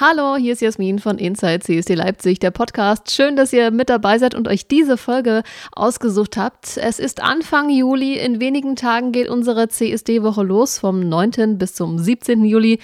Hallo, 0.00 0.34
hier 0.34 0.54
ist 0.54 0.60
Jasmin 0.60 0.98
von 0.98 1.18
Inside 1.18 1.60
CSD 1.60 1.94
Leipzig, 1.94 2.40
der 2.40 2.50
Podcast. 2.50 3.12
Schön, 3.12 3.36
dass 3.36 3.52
ihr 3.52 3.70
mit 3.70 3.88
dabei 3.88 4.18
seid 4.18 4.34
und 4.34 4.48
euch 4.48 4.66
diese 4.66 4.96
Folge 4.96 5.44
ausgesucht 5.70 6.36
habt. 6.36 6.76
Es 6.78 6.98
ist 6.98 7.22
Anfang 7.22 7.70
Juli. 7.70 8.18
In 8.18 8.40
wenigen 8.40 8.74
Tagen 8.74 9.12
geht 9.12 9.28
unsere 9.28 9.68
CSD-Woche 9.68 10.42
los, 10.42 10.80
vom 10.80 11.08
9. 11.08 11.58
bis 11.58 11.76
zum 11.76 12.00
17. 12.00 12.44
Juli. 12.44 12.80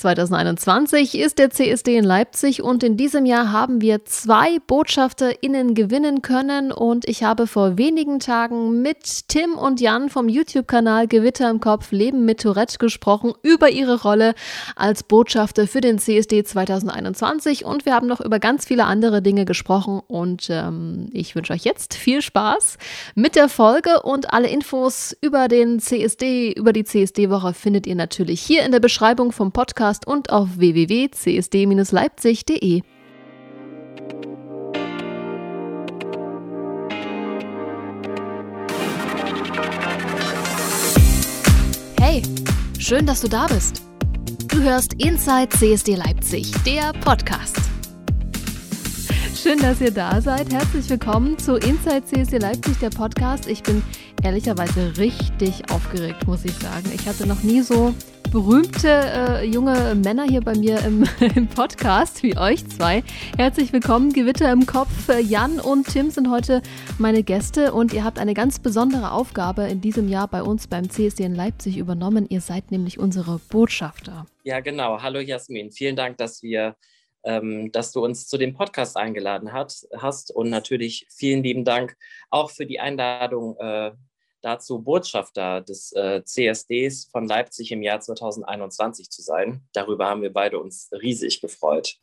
2021 0.00 1.18
ist 1.18 1.38
der 1.38 1.50
CSD 1.50 1.98
in 1.98 2.04
Leipzig 2.04 2.62
und 2.62 2.82
in 2.82 2.96
diesem 2.96 3.26
Jahr 3.26 3.52
haben 3.52 3.82
wir 3.82 4.04
zwei 4.06 4.58
BotschafterInnen 4.66 5.74
gewinnen 5.74 6.22
können. 6.22 6.72
Und 6.72 7.06
ich 7.06 7.22
habe 7.22 7.46
vor 7.46 7.76
wenigen 7.76 8.18
Tagen 8.18 8.80
mit 8.80 9.28
Tim 9.28 9.58
und 9.58 9.78
Jan 9.78 10.08
vom 10.08 10.30
YouTube-Kanal 10.30 11.06
Gewitter 11.06 11.50
im 11.50 11.60
Kopf 11.60 11.92
Leben 11.92 12.24
mit 12.24 12.40
Tourette 12.40 12.78
gesprochen 12.78 13.34
über 13.42 13.68
ihre 13.68 14.00
Rolle 14.02 14.34
als 14.74 15.02
Botschafter 15.02 15.66
für 15.66 15.82
den 15.82 15.98
CSD 15.98 16.44
2021 16.44 17.66
und 17.66 17.84
wir 17.84 17.94
haben 17.94 18.06
noch 18.06 18.22
über 18.22 18.38
ganz 18.38 18.64
viele 18.64 18.84
andere 18.84 19.20
Dinge 19.20 19.44
gesprochen. 19.44 20.00
Und 20.08 20.48
ähm, 20.48 21.08
ich 21.12 21.34
wünsche 21.34 21.52
euch 21.52 21.64
jetzt 21.64 21.94
viel 21.94 22.22
Spaß 22.22 22.78
mit 23.14 23.36
der 23.36 23.50
Folge. 23.50 24.02
Und 24.02 24.32
alle 24.32 24.48
Infos 24.48 25.14
über 25.20 25.48
den 25.48 25.78
CSD, 25.78 26.52
über 26.52 26.72
die 26.72 26.84
CSD-Woche 26.84 27.52
findet 27.52 27.86
ihr 27.86 27.96
natürlich 27.96 28.40
hier 28.40 28.64
in 28.64 28.72
der 28.72 28.80
Beschreibung 28.80 29.30
vom 29.30 29.52
Podcast 29.52 29.89
Podcast 29.90 30.06
und 30.06 30.30
auf 30.30 30.56
www.csd-leipzig.de. 30.56 32.82
Hey, 42.00 42.22
schön, 42.78 43.04
dass 43.06 43.20
du 43.20 43.26
da 43.28 43.48
bist. 43.48 43.82
Du 44.48 44.62
hörst 44.62 44.94
Inside 44.94 45.48
CSD 45.48 45.96
Leipzig, 45.96 46.52
der 46.64 46.92
Podcast. 47.04 47.56
Schön, 49.34 49.58
dass 49.58 49.80
ihr 49.80 49.90
da 49.90 50.20
seid. 50.20 50.52
Herzlich 50.52 50.88
willkommen 50.88 51.36
zu 51.38 51.56
Inside 51.56 52.04
CSD 52.04 52.38
Leipzig, 52.38 52.78
der 52.78 52.90
Podcast. 52.90 53.48
Ich 53.48 53.64
bin 53.64 53.82
ehrlicherweise 54.22 54.96
richtig 54.98 55.68
aufgeregt, 55.70 56.28
muss 56.28 56.44
ich 56.44 56.54
sagen. 56.54 56.92
Ich 56.94 57.08
hatte 57.08 57.26
noch 57.26 57.42
nie 57.42 57.62
so 57.62 57.92
berühmte 58.30 58.88
äh, 58.88 59.44
junge 59.44 59.96
Männer 59.96 60.22
hier 60.22 60.40
bei 60.40 60.54
mir 60.54 60.78
im, 60.84 61.04
im, 61.34 61.48
Podcast, 61.48 62.22
wie 62.22 62.38
euch 62.38 62.64
zwei. 62.68 63.02
Herzlich 63.36 63.72
willkommen, 63.72 64.12
Gewitter 64.12 64.52
im 64.52 64.66
Kopf. 64.66 65.08
Jan 65.20 65.58
und 65.58 65.88
Tim 65.88 66.10
sind 66.10 66.30
heute 66.30 66.62
meine 66.98 67.24
Gäste 67.24 67.72
und 67.72 67.92
ihr 67.92 68.04
habt 68.04 68.20
eine 68.20 68.34
ganz 68.34 68.60
besondere 68.60 69.10
Aufgabe 69.10 69.64
in 69.64 69.80
diesem 69.80 70.08
Jahr 70.08 70.28
bei 70.28 70.42
uns 70.42 70.68
beim 70.68 70.88
CSD 70.88 71.24
in 71.24 71.34
Leipzig 71.34 71.76
übernommen. 71.76 72.26
Ihr 72.28 72.40
seid 72.40 72.70
nämlich 72.70 73.00
unsere 73.00 73.40
Botschafter. 73.50 74.26
Ja, 74.44 74.60
genau. 74.60 75.02
Hallo 75.02 75.18
Jasmin. 75.18 75.72
Vielen 75.72 75.96
Dank, 75.96 76.16
dass 76.18 76.42
wir 76.42 76.76
ähm, 77.24 77.70
dass 77.72 77.92
du 77.92 78.02
uns 78.02 78.28
zu 78.28 78.38
dem 78.38 78.54
Podcast 78.54 78.96
eingeladen 78.96 79.52
hat, 79.52 79.74
hast 79.98 80.34
und 80.34 80.48
natürlich 80.48 81.06
vielen 81.10 81.42
lieben 81.42 81.64
Dank 81.64 81.96
auch 82.30 82.50
für 82.50 82.64
die 82.64 82.80
Einladung 82.80 83.56
äh, 83.58 83.90
dazu, 84.42 84.80
Botschafter 84.80 85.60
des 85.60 85.92
äh, 85.92 86.22
CSDs 86.24 87.06
von 87.10 87.26
Leipzig 87.26 87.72
im 87.72 87.82
Jahr 87.82 88.00
2021 88.00 89.10
zu 89.10 89.22
sein. 89.22 89.62
Darüber 89.72 90.06
haben 90.06 90.22
wir 90.22 90.32
beide 90.32 90.58
uns 90.58 90.90
riesig 90.92 91.40
gefreut. 91.40 91.96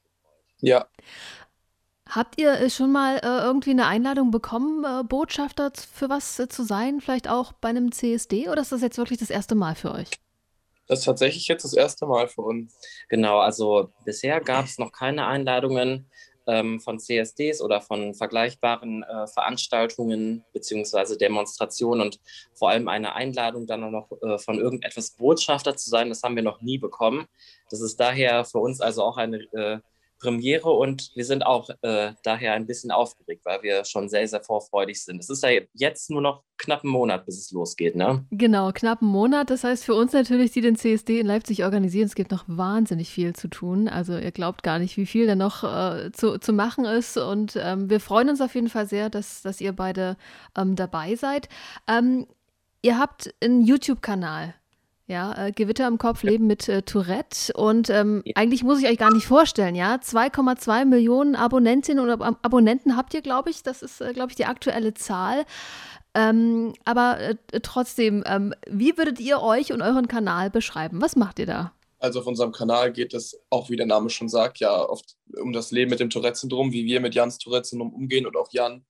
Ja. 0.60 0.88
Habt 2.10 2.40
ihr 2.40 2.54
äh, 2.54 2.70
schon 2.70 2.92
mal 2.92 3.18
äh, 3.18 3.44
irgendwie 3.44 3.72
eine 3.72 3.86
Einladung 3.86 4.32
bekommen, 4.32 4.84
äh, 4.84 5.04
Botschafter 5.04 5.72
für 5.76 6.10
was 6.10 6.40
äh, 6.40 6.48
zu 6.48 6.64
sein? 6.64 7.02
Vielleicht 7.02 7.30
auch 7.30 7.54
bei 7.54 7.70
einem 7.70 7.92
CSD 7.92 8.50
oder 8.50 8.62
ist 8.62 8.72
das 8.72 8.82
jetzt 8.82 8.98
wirklich 8.98 9.20
das 9.20 9.30
erste 9.30 9.56
Mal 9.56 9.76
für 9.76 9.92
euch? 9.92 10.10
Das 10.88 11.00
ist 11.00 11.06
tatsächlich 11.06 11.48
jetzt 11.48 11.66
das 11.66 11.74
erste 11.74 12.06
Mal 12.06 12.30
für 12.30 12.42
uns. 12.42 12.80
Genau, 13.10 13.40
also 13.40 13.92
bisher 14.06 14.40
gab 14.40 14.66
es 14.66 14.78
noch 14.78 14.94
keine 14.94 15.28
Einladungen 15.28 16.10
von 16.80 17.00
CSDs 17.00 17.62
oder 17.62 17.82
von 17.82 18.14
vergleichbaren 18.14 19.04
äh, 19.04 19.28
Veranstaltungen 19.28 20.46
beziehungsweise 20.54 21.18
Demonstrationen 21.18 22.02
und 22.02 22.20
vor 22.54 22.70
allem 22.70 22.88
eine 22.88 23.14
Einladung 23.14 23.68
dann 23.68 23.84
auch 23.84 23.92
noch 23.92 24.22
äh, 24.22 24.38
von 24.38 24.60
irgendetwas 24.60 25.12
Botschafter 25.12 25.76
zu 25.76 25.90
sein, 25.90 26.10
das 26.10 26.24
haben 26.24 26.36
wir 26.36 26.44
noch 26.44 26.62
nie 26.62 26.78
bekommen. 26.78 27.26
Das 27.70 27.82
ist 27.82 28.00
daher 28.00 28.46
für 28.46 28.60
uns 28.60 28.80
also 28.80 29.04
auch 29.04 29.18
eine 29.18 29.38
äh, 29.54 29.80
Premiere 30.20 30.70
und 30.70 31.12
wir 31.16 31.26
sind 31.26 31.46
auch 31.46 31.70
äh, 31.82 32.14
daher 32.24 32.54
ein 32.54 32.66
bisschen 32.66 32.92
aufgeregt, 32.92 33.46
weil 33.46 33.62
wir 33.64 33.86
schon 33.86 34.10
sehr, 34.10 34.28
sehr 34.28 34.44
vorfreudig 34.44 35.04
sind. 35.04 35.20
Es 35.20 35.30
ist 35.30 35.44
ja 35.44 35.50
jetzt 35.74 36.10
nur 36.10 36.22
noch 36.22 36.44
knapp 36.58 36.84
einen 36.84 36.92
Monat, 36.92 37.26
bis 37.26 37.38
es 37.38 37.52
losgeht, 37.52 37.96
ne? 37.96 38.26
Genau, 38.32 38.72
knapp 38.72 39.02
einen 39.02 39.12
Monat. 39.12 39.50
Das 39.50 39.64
heißt 39.64 39.84
für 39.84 39.94
uns 39.94 40.14
natürlich, 40.14 40.52
die 40.52 40.62
den 40.62 40.76
CSD 40.76 41.20
in 41.20 41.28
Leipzig 41.28 41.64
organisieren, 41.64 42.06
es 42.06 42.16
gibt 42.16 42.32
noch 42.32 42.46
wahnsinnig 42.48 43.10
viel 43.10 43.34
zu 43.34 43.48
tun. 43.48 43.88
Also 43.88 44.18
ihr 44.18 44.32
glaubt 44.32 44.64
gar 44.64 44.80
nicht, 44.80 44.98
wie 44.98 45.06
viel 45.06 45.28
da 45.28 45.36
noch 45.36 45.64
äh, 45.64 46.12
zu, 46.12 46.40
zu 46.40 46.54
machen 46.54 46.86
ist. 46.86 47.18
Und 47.18 47.58
ähm, 47.62 47.90
wir 47.90 48.00
freuen 48.00 48.30
uns 48.30 48.42
auf 48.42 48.56
jeden 48.56 48.70
Fall 48.70 48.88
sehr, 48.88 49.10
dass, 49.10 49.42
dass 49.42 49.62
ihr 49.62 49.74
beide 49.74 50.18
ähm, 50.58 50.76
dabei 50.76 51.16
seid. 51.16 51.48
Ähm, 51.88 52.28
ihr 52.82 52.98
habt 52.98 53.34
einen 53.42 53.62
YouTube-Kanal. 53.62 54.56
Ja, 55.10 55.48
äh, 55.48 55.52
Gewitter 55.54 55.88
im 55.88 55.98
Kopf, 55.98 56.24
Leben 56.24 56.48
mit 56.48 56.68
äh, 56.68 56.82
Tourette. 56.82 57.54
Und 57.54 57.90
ähm, 57.90 58.24
ja. 58.26 58.34
eigentlich 58.36 58.64
muss 58.64 58.82
ich 58.82 58.90
euch 58.90 58.98
gar 58.98 59.14
nicht 59.14 59.26
vorstellen, 59.26 59.74
ja. 59.74 59.96
2,2 59.96 60.84
Millionen 60.84 61.36
Abonnentinnen 61.36 62.04
oder 62.04 62.20
Ab 62.22 62.40
Abonnenten 62.42 62.98
habt 62.98 63.14
ihr, 63.14 63.22
glaube 63.22 63.50
ich. 63.50 63.64
Das 63.64 63.82
ist, 63.82 64.02
äh, 64.02 64.12
glaube 64.12 64.32
ich, 64.32 64.36
die 64.36 64.46
aktuelle 64.46 64.94
Zahl. 64.94 65.46
Ähm, 66.14 66.74
aber 66.84 67.20
äh, 67.20 67.36
trotzdem, 67.62 68.22
ähm, 68.26 68.54
wie 68.68 68.98
würdet 68.98 69.22
ihr 69.22 69.42
euch 69.42 69.72
und 69.72 69.82
euren 69.82 70.10
Kanal 70.10 70.50
beschreiben? 70.50 71.02
Was 71.02 71.16
macht 71.16 71.40
ihr 71.40 71.46
da? 71.46 71.72
Also 72.00 72.20
auf 72.20 72.28
unserem 72.28 72.52
Kanal 72.52 72.92
geht 72.92 73.14
es 73.14 73.40
auch, 73.50 73.70
wie 73.70 73.78
der 73.78 73.86
Name 73.86 74.10
schon 74.10 74.28
sagt, 74.28 74.60
ja 74.60 74.78
oft 74.78 75.16
um 75.40 75.54
das 75.54 75.72
Leben 75.72 75.90
mit 75.90 76.02
dem 76.02 76.10
Tourette-Syndrom, 76.10 76.74
wie 76.74 76.86
wir 76.86 77.00
mit 77.00 77.16
Jans 77.16 77.38
Tourette-Syndrom 77.38 77.94
umgehen 77.94 78.28
und 78.28 78.36
auch 78.36 78.52
Jan 78.52 78.86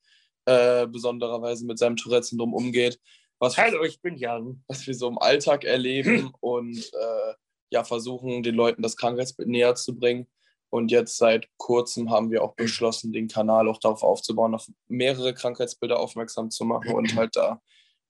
äh, 0.45 0.87
besondererweise 0.87 1.65
mit 1.65 1.77
seinem 1.77 1.95
Tourette-Syndrom 1.95 2.53
umgeht 2.53 2.99
was 3.39 3.57
Hallo, 3.57 3.83
ich 3.83 4.01
bin 4.01 4.17
Jan. 4.17 4.63
Was 4.67 4.87
wir 4.87 4.95
so 4.95 5.07
im 5.07 5.17
Alltag 5.17 5.63
erleben 5.63 6.31
und 6.39 6.77
äh, 6.77 7.33
ja, 7.69 7.83
versuchen, 7.83 8.43
den 8.43 8.55
Leuten 8.55 8.81
das 8.81 8.97
Krankheitsbild 8.97 9.49
näher 9.49 9.75
zu 9.75 9.97
bringen. 9.97 10.27
Und 10.69 10.91
jetzt 10.91 11.17
seit 11.17 11.47
kurzem 11.57 12.09
haben 12.09 12.29
wir 12.29 12.43
auch 12.43 12.55
beschlossen, 12.55 13.13
den 13.13 13.29
Kanal 13.29 13.69
auch 13.69 13.79
darauf 13.79 14.03
aufzubauen, 14.03 14.53
auf 14.53 14.67
mehrere 14.87 15.33
Krankheitsbilder 15.33 15.99
aufmerksam 15.99 16.49
zu 16.51 16.65
machen 16.65 16.93
und 16.93 17.15
halt 17.15 17.35
da 17.35 17.61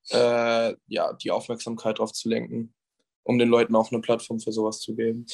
äh, 0.09 0.75
ja, 0.87 1.13
die 1.13 1.31
Aufmerksamkeit 1.31 1.99
drauf 1.99 2.13
zu 2.13 2.29
lenken, 2.29 2.73
um 3.23 3.37
den 3.37 3.49
Leuten 3.49 3.75
auch 3.75 3.91
eine 3.91 4.01
Plattform 4.01 4.39
für 4.39 4.51
sowas 4.51 4.79
zu 4.79 4.95
geben. 4.95 5.27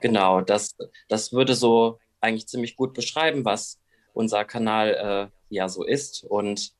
Genau, 0.00 0.40
das, 0.40 0.74
das 1.08 1.32
würde 1.32 1.54
so 1.54 1.98
eigentlich 2.20 2.46
ziemlich 2.46 2.76
gut 2.76 2.94
beschreiben, 2.94 3.44
was 3.44 3.78
unser 4.14 4.44
Kanal 4.44 5.30
äh, 5.30 5.54
ja 5.54 5.68
so 5.68 5.84
ist. 5.84 6.24
Und 6.24 6.72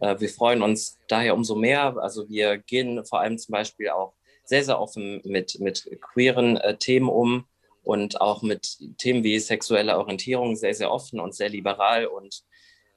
wir 0.00 0.28
freuen 0.28 0.62
uns 0.62 0.98
daher 1.08 1.34
umso 1.34 1.54
mehr. 1.54 1.96
Also 1.98 2.28
wir 2.28 2.58
gehen 2.58 3.04
vor 3.04 3.20
allem 3.20 3.38
zum 3.38 3.52
Beispiel 3.52 3.90
auch 3.90 4.14
sehr, 4.50 4.64
sehr 4.64 4.80
offen 4.80 5.20
mit, 5.24 5.60
mit 5.60 5.88
queeren 6.00 6.56
äh, 6.56 6.76
Themen 6.76 7.08
um 7.08 7.44
und 7.84 8.20
auch 8.20 8.42
mit 8.42 8.78
Themen 8.98 9.22
wie 9.22 9.38
sexuelle 9.38 9.96
Orientierung 9.96 10.56
sehr, 10.56 10.74
sehr 10.74 10.90
offen 10.90 11.20
und 11.20 11.34
sehr 11.34 11.48
liberal. 11.48 12.06
Und 12.06 12.42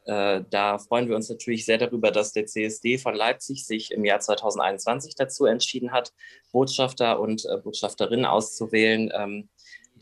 äh, 0.05 0.41
da 0.49 0.79
freuen 0.79 1.07
wir 1.07 1.15
uns 1.15 1.29
natürlich 1.29 1.65
sehr 1.65 1.77
darüber, 1.77 2.09
dass 2.09 2.33
der 2.33 2.47
CSD 2.47 2.97
von 2.97 3.13
Leipzig 3.15 3.65
sich 3.65 3.91
im 3.91 4.03
Jahr 4.03 4.19
2021 4.19 5.15
dazu 5.15 5.45
entschieden 5.45 5.91
hat, 5.91 6.11
Botschafter 6.51 7.19
und 7.19 7.45
äh, 7.45 7.57
Botschafterinnen 7.57 8.25
auszuwählen, 8.25 9.11
ähm, 9.15 9.49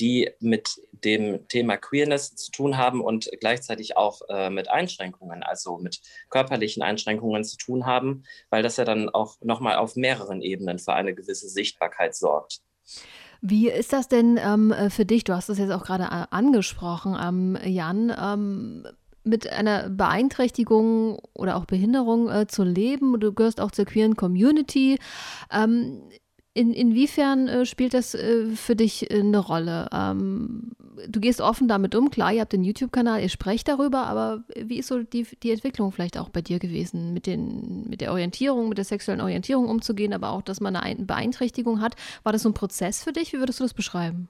die 0.01 0.31
mit 0.39 0.81
dem 0.91 1.47
Thema 1.47 1.77
Queerness 1.77 2.35
zu 2.35 2.51
tun 2.51 2.77
haben 2.77 3.01
und 3.01 3.29
gleichzeitig 3.39 3.95
auch 3.95 4.21
äh, 4.29 4.49
mit 4.49 4.69
Einschränkungen, 4.69 5.43
also 5.43 5.77
mit 5.77 6.01
körperlichen 6.29 6.81
Einschränkungen 6.81 7.43
zu 7.43 7.57
tun 7.57 7.85
haben, 7.85 8.23
weil 8.49 8.63
das 8.63 8.77
ja 8.77 8.85
dann 8.85 9.09
auch 9.09 9.37
nochmal 9.41 9.77
auf 9.77 9.95
mehreren 9.95 10.41
Ebenen 10.41 10.79
für 10.79 10.93
eine 10.93 11.13
gewisse 11.13 11.47
Sichtbarkeit 11.47 12.15
sorgt. 12.15 12.61
Wie 13.41 13.69
ist 13.69 13.93
das 13.93 14.07
denn 14.07 14.39
ähm, 14.43 14.73
für 14.89 15.05
dich? 15.05 15.23
Du 15.23 15.33
hast 15.33 15.49
es 15.49 15.57
jetzt 15.57 15.71
auch 15.71 15.83
gerade 15.83 16.03
äh, 16.03 16.25
angesprochen, 16.31 17.15
ähm, 17.21 17.57
Jan. 17.63 18.13
Ähm, 18.19 18.87
mit 19.23 19.47
einer 19.47 19.89
Beeinträchtigung 19.89 21.19
oder 21.33 21.55
auch 21.57 21.65
Behinderung 21.65 22.27
äh, 22.29 22.47
zu 22.47 22.63
leben. 22.63 23.19
Du 23.19 23.33
gehörst 23.33 23.61
auch 23.61 23.69
zur 23.71 23.85
queeren 23.85 24.15
Community. 24.15 24.97
Ähm, 25.51 26.01
in, 26.53 26.73
inwiefern 26.73 27.47
äh, 27.47 27.65
spielt 27.65 27.93
das 27.93 28.13
äh, 28.13 28.47
für 28.55 28.75
dich 28.75 29.09
äh, 29.09 29.19
eine 29.19 29.39
Rolle? 29.39 29.87
Ähm, 29.93 30.71
du 31.07 31.19
gehst 31.19 31.39
offen 31.39 31.67
damit 31.67 31.95
um, 31.95 32.11
klar, 32.11 32.33
ihr 32.33 32.41
habt 32.41 32.53
den 32.53 32.63
YouTube-Kanal, 32.63 33.21
ihr 33.21 33.29
sprecht 33.29 33.67
darüber, 33.67 34.07
aber 34.07 34.43
wie 34.55 34.79
ist 34.79 34.87
so 34.87 35.01
die, 35.01 35.25
die 35.43 35.51
Entwicklung 35.51 35.91
vielleicht 35.91 36.17
auch 36.17 36.29
bei 36.29 36.41
dir 36.41 36.59
gewesen, 36.59 37.13
mit, 37.13 37.25
den, 37.25 37.89
mit 37.89 38.01
der 38.01 38.11
Orientierung, 38.11 38.67
mit 38.69 38.77
der 38.77 38.85
sexuellen 38.85 39.21
Orientierung 39.21 39.69
umzugehen, 39.69 40.13
aber 40.13 40.31
auch, 40.31 40.41
dass 40.41 40.59
man 40.59 40.75
eine 40.75 41.05
Beeinträchtigung 41.05 41.79
hat? 41.79 41.95
War 42.23 42.33
das 42.33 42.43
so 42.43 42.49
ein 42.49 42.53
Prozess 42.53 43.03
für 43.03 43.13
dich? 43.13 43.31
Wie 43.31 43.39
würdest 43.39 43.59
du 43.59 43.63
das 43.63 43.73
beschreiben? 43.73 44.27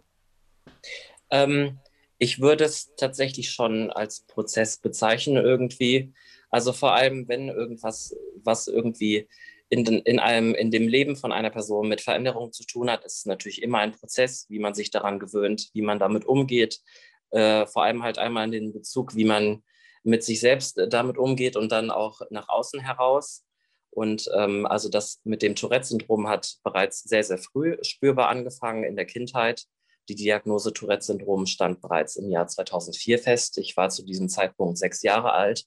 Ähm, 1.32 1.80
ich 2.20 2.40
würde 2.40 2.66
es 2.66 2.94
tatsächlich 2.98 3.50
schon 3.50 3.90
als 3.90 4.22
Prozess 4.22 4.78
bezeichnen 4.78 5.44
irgendwie. 5.44 6.14
Also 6.52 6.72
vor 6.72 6.94
allem, 6.94 7.28
wenn 7.28 7.48
irgendwas, 7.48 8.16
was 8.44 8.68
irgendwie 8.68 9.28
in, 9.72 9.86
in, 9.86 10.20
einem, 10.20 10.54
in 10.54 10.70
dem 10.70 10.90
Leben 10.90 11.16
von 11.16 11.32
einer 11.32 11.50
Person 11.50 11.88
mit 11.88 12.02
Veränderungen 12.02 12.52
zu 12.52 12.66
tun 12.66 12.92
hat, 12.92 13.06
ist 13.06 13.20
es 13.20 13.26
natürlich 13.26 13.62
immer 13.62 13.78
ein 13.78 13.94
Prozess, 13.94 14.46
wie 14.50 14.60
man 14.60 14.74
sich 14.74 14.92
daran 14.92 15.18
gewöhnt, 15.18 15.70
wie 15.74 15.82
man 15.82 15.98
damit 15.98 16.26
umgeht. 16.26 16.82
Äh, 17.30 17.66
vor 17.68 17.84
allem 17.84 18.04
halt 18.04 18.18
einmal 18.18 18.44
in 18.44 18.52
den 18.52 18.74
Bezug, 18.74 19.16
wie 19.16 19.24
man 19.24 19.64
mit 20.04 20.26
sich 20.26 20.42
selbst 20.42 20.78
äh, 20.78 20.90
damit 20.90 21.18
umgeht 21.18 21.56
und 21.56 21.72
dann 21.72 21.90
auch 21.90 22.20
nach 22.32 22.50
außen 22.50 22.82
heraus. 22.82 23.46
Und 23.92 24.30
ähm, 24.36 24.66
also 24.66 24.90
das 24.90 25.22
mit 25.24 25.42
dem 25.42 25.56
Tourette-Syndrom 25.56 26.28
hat 26.28 26.58
bereits 26.64 27.04
sehr, 27.04 27.24
sehr 27.24 27.38
früh 27.38 27.78
spürbar 27.82 28.28
angefangen 28.28 28.84
in 28.84 28.98
der 28.98 29.06
Kindheit. 29.06 29.64
Die 30.10 30.16
Diagnose 30.16 30.74
Tourette-Syndrom 30.74 31.46
stand 31.46 31.80
bereits 31.80 32.18
im 32.18 32.30
Jahr 32.30 32.48
2004 32.48 33.20
fest. 33.20 33.58
Ich 33.58 33.78
war 33.78 33.90
zu 33.90 34.04
diesem 34.04 34.28
Zeitpunkt 34.28 34.78
sechs 34.78 35.02
Jahre 35.02 35.32
alt. 35.32 35.64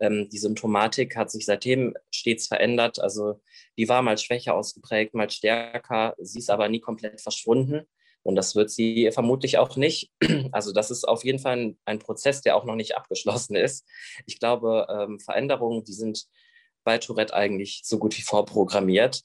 Ähm, 0.00 0.28
die 0.30 0.38
Symptomatik 0.38 1.16
hat 1.16 1.30
sich 1.30 1.46
seitdem 1.46 1.94
stets 2.10 2.48
verändert. 2.48 3.00
Also 3.00 3.40
die 3.78 3.88
war 3.88 4.02
mal 4.02 4.18
schwächer 4.18 4.54
ausgeprägt, 4.54 5.14
mal 5.14 5.30
stärker. 5.30 6.14
Sie 6.18 6.38
ist 6.38 6.50
aber 6.50 6.68
nie 6.68 6.80
komplett 6.80 7.20
verschwunden. 7.20 7.82
Und 8.22 8.36
das 8.36 8.54
wird 8.54 8.70
sie 8.70 9.10
vermutlich 9.12 9.58
auch 9.58 9.76
nicht. 9.76 10.10
Also 10.52 10.72
das 10.72 10.90
ist 10.90 11.06
auf 11.06 11.24
jeden 11.24 11.38
Fall 11.38 11.56
ein, 11.56 11.78
ein 11.84 11.98
Prozess, 12.00 12.40
der 12.42 12.56
auch 12.56 12.64
noch 12.64 12.74
nicht 12.74 12.96
abgeschlossen 12.96 13.56
ist. 13.56 13.86
Ich 14.26 14.40
glaube, 14.40 14.86
ähm, 14.90 15.20
Veränderungen, 15.20 15.84
die 15.84 15.92
sind 15.92 16.26
bei 16.84 16.98
Tourette 16.98 17.34
eigentlich 17.34 17.82
so 17.84 17.98
gut 17.98 18.16
wie 18.16 18.22
vorprogrammiert. 18.22 19.22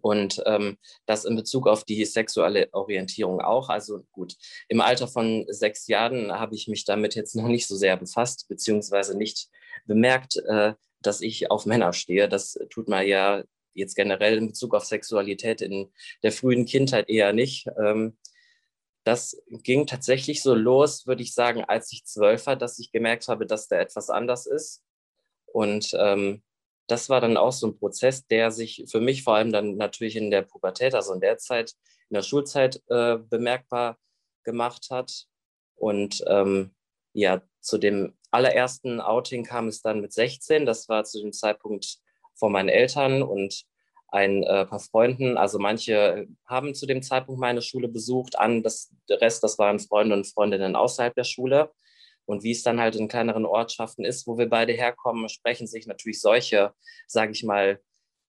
Und 0.00 0.42
ähm, 0.46 0.78
das 1.06 1.24
in 1.24 1.36
Bezug 1.36 1.66
auf 1.66 1.84
die 1.84 2.04
sexuelle 2.04 2.68
Orientierung 2.72 3.40
auch. 3.40 3.68
Also 3.68 4.04
gut, 4.12 4.34
im 4.68 4.80
Alter 4.80 5.08
von 5.08 5.44
sechs 5.48 5.86
Jahren 5.86 6.32
habe 6.32 6.54
ich 6.54 6.68
mich 6.68 6.84
damit 6.84 7.14
jetzt 7.14 7.36
noch 7.36 7.48
nicht 7.48 7.66
so 7.66 7.76
sehr 7.76 7.96
befasst, 7.96 8.48
beziehungsweise 8.48 9.16
nicht 9.16 9.48
bemerkt, 9.86 10.36
äh, 10.46 10.74
dass 11.00 11.20
ich 11.20 11.50
auf 11.50 11.66
Männer 11.66 11.92
stehe. 11.92 12.28
Das 12.28 12.58
tut 12.70 12.88
man 12.88 13.06
ja 13.06 13.42
jetzt 13.74 13.94
generell 13.94 14.38
in 14.38 14.48
Bezug 14.48 14.74
auf 14.74 14.84
Sexualität 14.84 15.60
in 15.60 15.90
der 16.22 16.32
frühen 16.32 16.66
Kindheit 16.66 17.08
eher 17.08 17.32
nicht. 17.32 17.66
Ähm, 17.78 18.16
das 19.04 19.42
ging 19.48 19.86
tatsächlich 19.86 20.42
so 20.42 20.54
los, 20.54 21.06
würde 21.06 21.22
ich 21.22 21.34
sagen, 21.34 21.64
als 21.64 21.92
ich 21.92 22.04
zwölf 22.04 22.46
war, 22.46 22.56
dass 22.56 22.78
ich 22.78 22.92
gemerkt 22.92 23.28
habe, 23.28 23.46
dass 23.46 23.66
da 23.66 23.80
etwas 23.80 24.10
anders 24.10 24.46
ist. 24.46 24.82
Und 25.46 25.90
ähm, 25.98 26.42
das 26.86 27.08
war 27.08 27.20
dann 27.20 27.36
auch 27.36 27.52
so 27.52 27.68
ein 27.68 27.78
Prozess, 27.78 28.26
der 28.26 28.50
sich 28.50 28.84
für 28.90 29.00
mich 29.00 29.22
vor 29.22 29.36
allem 29.36 29.52
dann 29.52 29.76
natürlich 29.76 30.16
in 30.16 30.30
der 30.30 30.42
Pubertät, 30.42 30.94
also 30.94 31.14
in 31.14 31.20
der 31.20 31.38
Zeit, 31.38 31.74
in 32.10 32.14
der 32.14 32.22
Schulzeit 32.22 32.82
äh, 32.88 33.16
bemerkbar 33.18 33.98
gemacht 34.44 34.88
hat. 34.90 35.26
Und 35.76 36.22
ähm, 36.26 36.74
ja, 37.12 37.42
zu 37.60 37.78
dem 37.78 38.14
allerersten 38.30 39.00
Outing 39.00 39.44
kam 39.44 39.68
es 39.68 39.82
dann 39.82 40.00
mit 40.00 40.12
16. 40.12 40.66
Das 40.66 40.88
war 40.88 41.04
zu 41.04 41.20
dem 41.20 41.32
Zeitpunkt 41.32 41.98
von 42.34 42.52
meinen 42.52 42.68
Eltern 42.68 43.22
und 43.22 43.64
ein 44.08 44.42
äh, 44.42 44.66
paar 44.66 44.80
Freunden. 44.80 45.38
Also 45.38 45.58
manche 45.58 46.26
haben 46.46 46.74
zu 46.74 46.86
dem 46.86 47.02
Zeitpunkt 47.02 47.40
meine 47.40 47.62
Schule 47.62 47.88
besucht, 47.88 48.38
an 48.38 48.62
das, 48.62 48.90
der 49.08 49.20
Rest, 49.20 49.42
das 49.42 49.58
waren 49.58 49.80
Freunde 49.80 50.14
und 50.14 50.26
Freundinnen 50.26 50.76
außerhalb 50.76 51.14
der 51.14 51.24
Schule. 51.24 51.70
Und 52.32 52.44
wie 52.44 52.52
es 52.52 52.62
dann 52.62 52.80
halt 52.80 52.96
in 52.96 53.08
kleineren 53.08 53.44
Ortschaften 53.44 54.06
ist, 54.06 54.26
wo 54.26 54.38
wir 54.38 54.48
beide 54.48 54.72
herkommen, 54.72 55.28
sprechen 55.28 55.66
sich 55.66 55.86
natürlich 55.86 56.18
solche, 56.18 56.72
sage 57.06 57.32
ich 57.32 57.44
mal, 57.44 57.78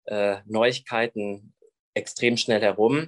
äh, 0.08 0.40
Neuigkeiten 0.46 1.54
extrem 1.94 2.36
schnell 2.36 2.60
herum, 2.60 3.08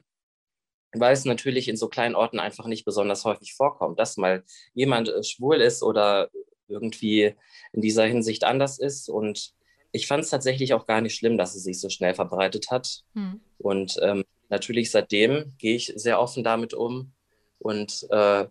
weil 0.93 1.11
es 1.11 1.25
natürlich 1.25 1.67
in 1.67 1.75
so 1.75 1.89
kleinen 1.89 2.15
Orten 2.15 2.39
einfach 2.39 2.65
nicht 2.65 2.85
besonders 2.85 3.25
häufig 3.25 3.55
vorkommt, 3.55 3.99
dass 3.99 4.15
mal 4.15 4.45
jemand 4.73 5.09
äh, 5.09 5.21
schwul 5.21 5.57
ist 5.57 5.83
oder 5.83 6.29
irgendwie 6.69 7.35
in 7.73 7.81
dieser 7.81 8.05
Hinsicht 8.05 8.45
anders 8.45 8.79
ist. 8.79 9.09
Und 9.09 9.51
ich 9.91 10.07
fand 10.07 10.23
es 10.23 10.29
tatsächlich 10.29 10.73
auch 10.73 10.85
gar 10.85 11.01
nicht 11.01 11.15
schlimm, 11.15 11.37
dass 11.37 11.55
es 11.55 11.63
sich 11.63 11.81
so 11.81 11.89
schnell 11.89 12.13
verbreitet 12.13 12.71
hat. 12.71 13.01
Hm. 13.15 13.41
Und 13.57 13.97
ähm, 14.01 14.23
natürlich 14.47 14.91
seitdem 14.91 15.55
gehe 15.57 15.75
ich 15.75 15.91
sehr 15.97 16.21
offen 16.21 16.45
damit 16.45 16.73
um. 16.73 17.11
Und 17.59 18.07
äh, 18.11 18.45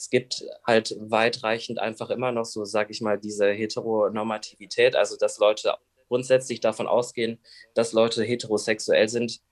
es 0.00 0.08
gibt 0.08 0.46
halt 0.66 0.96
weitreichend 0.98 1.78
einfach 1.78 2.08
immer 2.08 2.32
noch 2.32 2.46
so, 2.46 2.64
sag 2.64 2.88
ich 2.88 3.02
mal, 3.02 3.18
diese 3.18 3.50
Heteronormativität, 3.50 4.96
also 4.96 5.18
dass 5.18 5.38
Leute 5.38 5.74
grundsätzlich 6.08 6.60
davon 6.60 6.86
ausgehen, 6.86 7.38
dass 7.74 7.92
Leute 7.92 8.24
heterosexuell 8.24 9.10
sind. 9.10 9.42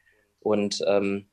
Und 0.41 0.83
ähm, 0.87 1.29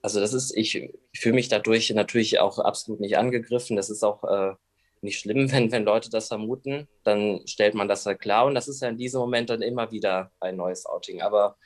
also 0.00 0.20
das 0.20 0.32
ist, 0.32 0.56
ich, 0.56 0.76
ich 0.76 1.20
fühle 1.20 1.34
mich 1.34 1.48
dadurch 1.48 1.90
natürlich 1.90 2.38
auch 2.38 2.60
absolut 2.60 3.00
nicht 3.00 3.18
angegriffen. 3.18 3.74
Das 3.74 3.90
ist 3.90 4.04
auch 4.04 4.22
äh, 4.22 4.54
nicht 5.00 5.18
schlimm, 5.18 5.50
wenn, 5.52 5.72
wenn 5.72 5.84
Leute 5.84 6.08
das 6.08 6.28
vermuten, 6.28 6.86
dann 7.02 7.40
stellt 7.48 7.74
man 7.74 7.88
das 7.88 8.06
halt 8.06 8.20
klar. 8.20 8.46
Und 8.46 8.54
das 8.54 8.68
ist 8.68 8.80
ja 8.80 8.90
in 8.90 8.96
diesem 8.96 9.18
Moment 9.18 9.50
dann 9.50 9.60
immer 9.60 9.90
wieder 9.90 10.30
ein 10.38 10.54
neues 10.54 10.86
Outing. 10.86 11.20
Aber 11.20 11.56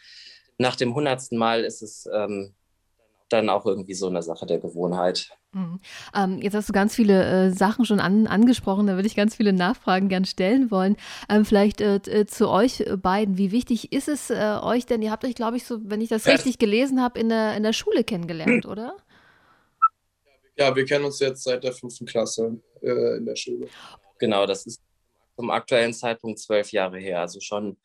nach 0.56 0.76
dem 0.76 0.94
hundertsten 0.94 1.37
Mal 1.37 1.62
ist 1.62 1.82
es 1.82 2.08
ähm, 2.10 2.55
dann 3.34 3.48
auch 3.48 3.66
irgendwie 3.66 3.94
so 3.94 4.08
eine 4.08 4.22
Sache 4.22 4.46
der 4.46 4.58
Gewohnheit. 4.58 5.31
Mhm. 5.52 5.81
Ähm, 6.14 6.38
jetzt 6.40 6.54
hast 6.54 6.69
du 6.69 6.72
ganz 6.72 6.94
viele 6.94 7.25
äh, 7.25 7.50
Sachen 7.50 7.84
schon 7.84 8.00
an, 8.00 8.26
angesprochen, 8.26 8.86
da 8.86 8.94
würde 8.94 9.06
ich 9.06 9.16
ganz 9.16 9.36
viele 9.36 9.52
Nachfragen 9.52 10.08
gern 10.08 10.25
stellen 10.25 10.70
wollen. 10.70 10.96
Ähm, 11.28 11.44
vielleicht 11.44 11.81
äh, 11.81 11.96
äh 11.96 12.26
zu 12.26 12.48
euch 12.48 12.84
beiden. 13.02 13.36
Wie 13.36 13.52
wichtig 13.52 13.92
ist 13.92 14.08
es 14.08 14.31
äh, 14.31 14.58
euch 14.62 14.86
denn? 14.86 15.02
Ihr 15.02 15.10
habt 15.10 15.25
euch, 15.25 15.34
glaube 15.34 15.56
ich, 15.56 15.64
so, 15.64 15.78
wenn 15.84 16.00
ich 16.00 16.08
das 16.08 16.26
richtig 16.26 16.58
gelesen 16.58 17.02
habe, 17.02 17.19
in 17.19 17.28
der, 17.28 17.56
in 17.56 17.62
der 17.62 17.72
Schule 17.72 18.04
kennengelernt, 18.04 18.66
oder? 18.66 18.96
Ja, 20.56 20.75
wir 20.75 20.84
kennen 20.84 21.04
uns 21.04 21.19
jetzt 21.19 21.42
seit 21.42 21.64
der 21.64 21.72
fünften 21.72 22.06
Klasse 22.06 22.60
äh, 22.81 23.16
in 23.16 23.26
der 23.26 23.36
Schule. 23.36 23.66
Genau, 24.19 24.46
das 24.46 24.66
ist 24.66 24.81
zum 25.36 25.50
aktuellen 25.50 25.92
Zeitpunkt 25.92 26.38
zwölf 26.38 26.70
Jahre 26.70 26.98
her, 26.98 27.20
also 27.20 27.40
schon 27.40 27.76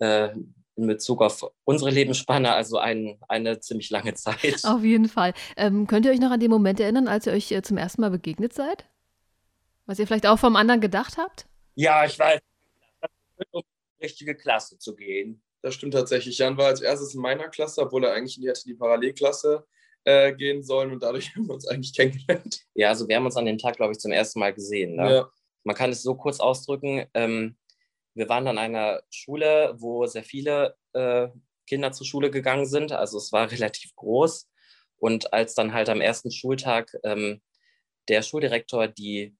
äh, 0.00 0.30
in 0.78 0.86
Bezug 0.86 1.20
auf 1.20 1.44
unsere 1.64 1.90
Lebensspanne, 1.90 2.52
also 2.52 2.78
ein, 2.78 3.18
eine 3.28 3.60
ziemlich 3.60 3.90
lange 3.90 4.14
Zeit. 4.14 4.64
Auf 4.64 4.82
jeden 4.82 5.08
Fall. 5.08 5.34
Ähm, 5.56 5.86
könnt 5.86 6.06
ihr 6.06 6.12
euch 6.12 6.20
noch 6.20 6.30
an 6.30 6.40
den 6.40 6.50
Moment 6.50 6.80
erinnern, 6.80 7.08
als 7.08 7.26
ihr 7.26 7.32
euch 7.32 7.50
äh, 7.52 7.62
zum 7.62 7.76
ersten 7.76 8.00
Mal 8.00 8.10
begegnet 8.10 8.54
seid? 8.54 8.86
Was 9.86 9.98
ihr 9.98 10.06
vielleicht 10.06 10.26
auch 10.26 10.38
vom 10.38 10.56
anderen 10.56 10.80
gedacht 10.80 11.16
habt? 11.18 11.46
Ja, 11.74 12.04
ich 12.04 12.18
weiß, 12.18 12.40
um 13.50 13.62
die 13.98 14.04
richtige 14.04 14.34
Klasse 14.34 14.78
zu 14.78 14.94
gehen. 14.94 15.42
Das 15.62 15.74
stimmt 15.74 15.94
tatsächlich. 15.94 16.38
Jan 16.38 16.56
war 16.56 16.66
als 16.66 16.80
erstes 16.80 17.14
in 17.14 17.20
meiner 17.20 17.48
Klasse, 17.48 17.82
obwohl 17.82 18.04
er 18.04 18.14
eigentlich 18.14 18.36
in 18.36 18.42
die, 18.42 18.48
hätte 18.48 18.64
die 18.64 18.74
Parallelklasse 18.74 19.66
äh, 20.04 20.32
gehen 20.32 20.62
sollen 20.62 20.92
und 20.92 21.02
dadurch 21.02 21.30
haben 21.36 21.48
wir 21.48 21.54
uns 21.54 21.66
eigentlich 21.66 21.94
kennengelernt. 21.94 22.60
Ja, 22.74 22.90
also 22.90 23.08
wir 23.08 23.16
haben 23.16 23.26
uns 23.26 23.36
an 23.36 23.46
dem 23.46 23.58
Tag, 23.58 23.76
glaube 23.76 23.92
ich, 23.92 23.98
zum 23.98 24.12
ersten 24.12 24.38
Mal 24.38 24.54
gesehen. 24.54 24.96
Ne? 24.96 25.10
Ja. 25.10 25.30
Man 25.64 25.74
kann 25.74 25.90
es 25.90 26.02
so 26.02 26.14
kurz 26.14 26.38
ausdrücken. 26.38 27.06
Ähm, 27.14 27.56
wir 28.18 28.28
waren 28.28 28.48
an 28.48 28.58
einer 28.58 29.00
Schule, 29.10 29.74
wo 29.78 30.04
sehr 30.06 30.24
viele 30.24 30.76
äh, 30.92 31.28
Kinder 31.66 31.92
zur 31.92 32.06
Schule 32.06 32.30
gegangen 32.30 32.66
sind. 32.66 32.92
Also 32.92 33.16
es 33.16 33.32
war 33.32 33.50
relativ 33.52 33.94
groß. 33.94 34.50
Und 34.98 35.32
als 35.32 35.54
dann 35.54 35.72
halt 35.72 35.88
am 35.88 36.00
ersten 36.00 36.32
Schultag 36.32 36.92
ähm, 37.04 37.40
der 38.08 38.22
Schuldirektor 38.22 38.88
die 38.88 39.36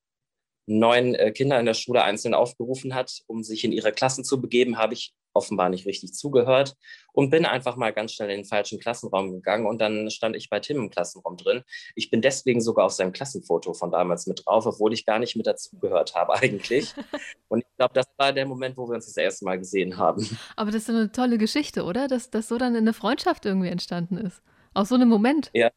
neun 0.67 1.15
äh, 1.15 1.33
Kinder 1.33 1.59
in 1.59 1.67
der 1.67 1.75
Schule 1.75 2.05
einzeln 2.05 2.35
aufgerufen 2.35 2.95
hat, 2.95 3.23
um 3.27 3.43
sich 3.43 3.65
in 3.65 3.73
ihre 3.73 3.93
Klassen 3.93 4.23
zu 4.25 4.41
begeben, 4.41 4.79
habe 4.79 4.95
ich 4.95 5.15
offenbar 5.33 5.69
nicht 5.69 5.87
richtig 5.87 6.15
zugehört 6.15 6.77
und 7.13 7.31
bin 7.31 7.45
einfach 7.45 7.77
mal 7.77 7.93
ganz 7.93 8.13
schnell 8.13 8.31
in 8.31 8.41
den 8.41 8.45
falschen 8.45 8.79
Klassenraum 8.79 9.33
gegangen 9.33 9.67
und 9.67 9.81
dann 9.81 10.11
stand 10.11 10.37
ich 10.37 10.51
bei 10.51 10.61
Tim 10.61 10.79
im 10.79 10.91
Klassenraum 10.91 11.37
drin. 11.37 11.63
Ich 11.95 12.11
bin 12.11 12.23
deswegen 12.23 12.61
sogar 12.61 12.87
auf 12.87 12.93
seinem 12.93 13.13
Klassenfoto 13.13 13.75
von 13.75 13.91
damals 13.91 14.27
mit 14.27 14.43
drauf, 14.45 14.67
obwohl 14.67 14.93
ich 14.93 15.07
gar 15.07 15.19
nicht 15.19 15.37
mit 15.37 15.47
dazugehört 15.47 16.15
habe 16.15 16.35
eigentlich. 16.35 16.95
Und 17.49 17.61
ich 17.61 17.77
glaube, 17.77 17.95
das 17.95 18.07
war 18.17 18.33
der 18.33 18.47
Moment, 18.47 18.77
wo 18.77 18.89
wir 18.89 18.95
uns 18.95 19.07
das 19.07 19.17
erste 19.17 19.45
Mal 19.45 19.59
gesehen 19.59 19.97
haben. 19.97 20.39
Aber 20.57 20.71
das 20.71 20.83
ist 20.83 20.91
eine 20.91 21.13
tolle 21.13 21.39
Geschichte, 21.39 21.85
oder? 21.85 22.09
Dass 22.09 22.31
das 22.31 22.49
so 22.49 22.59
dann 22.59 22.77
eine 22.77 22.93
Freundschaft 22.93 23.47
irgendwie 23.47 23.69
entstanden 23.69 24.19
ist. 24.19 24.43
Aus 24.75 24.91
so 24.91 24.97
einem 24.97 25.09
Moment. 25.09 25.51
Ja, 25.55 25.71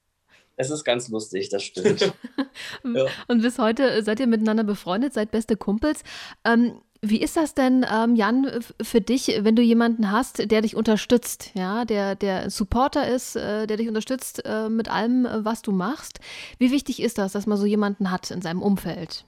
es 0.57 0.69
ist 0.69 0.83
ganz 0.83 1.09
lustig, 1.09 1.49
das 1.49 1.63
stimmt. 1.63 2.01
ja. 2.83 3.05
Und 3.27 3.41
bis 3.41 3.57
heute 3.57 4.03
seid 4.03 4.19
ihr 4.19 4.27
miteinander 4.27 4.63
befreundet, 4.63 5.13
seid 5.13 5.31
beste 5.31 5.57
Kumpels. 5.57 6.03
Ähm, 6.45 6.81
wie 7.03 7.21
ist 7.21 7.35
das 7.35 7.55
denn, 7.55 7.83
ähm, 7.91 8.15
Jan, 8.15 8.63
für 8.81 9.01
dich, 9.01 9.27
wenn 9.39 9.55
du 9.55 9.63
jemanden 9.63 10.11
hast, 10.11 10.51
der 10.51 10.61
dich 10.61 10.75
unterstützt, 10.75 11.51
ja, 11.55 11.83
der, 11.83 12.15
der 12.15 12.51
Supporter 12.51 13.07
ist, 13.07 13.35
äh, 13.35 13.65
der 13.65 13.77
dich 13.77 13.87
unterstützt 13.87 14.43
äh, 14.45 14.69
mit 14.69 14.87
allem, 14.87 15.25
äh, 15.25 15.43
was 15.43 15.63
du 15.63 15.71
machst? 15.71 16.19
Wie 16.59 16.71
wichtig 16.71 17.01
ist 17.01 17.17
das, 17.17 17.31
dass 17.31 17.47
man 17.47 17.57
so 17.57 17.65
jemanden 17.65 18.11
hat 18.11 18.29
in 18.29 18.41
seinem 18.41 18.61
Umfeld? 18.61 19.25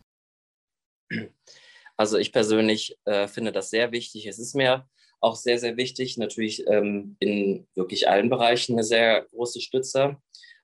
Also 1.97 2.17
ich 2.17 2.31
persönlich 2.31 2.97
äh, 3.05 3.27
finde 3.27 3.51
das 3.51 3.69
sehr 3.69 3.91
wichtig. 3.91 4.27
Es 4.27 4.39
ist 4.39 4.55
mir 4.55 4.87
auch 5.19 5.35
sehr, 5.35 5.57
sehr 5.57 5.77
wichtig, 5.77 6.17
natürlich 6.17 6.67
ähm, 6.67 7.15
in 7.19 7.67
wirklich 7.75 8.09
allen 8.09 8.29
Bereichen 8.29 8.73
eine 8.73 8.83
sehr 8.83 9.23
große 9.31 9.61
Stütze 9.61 10.17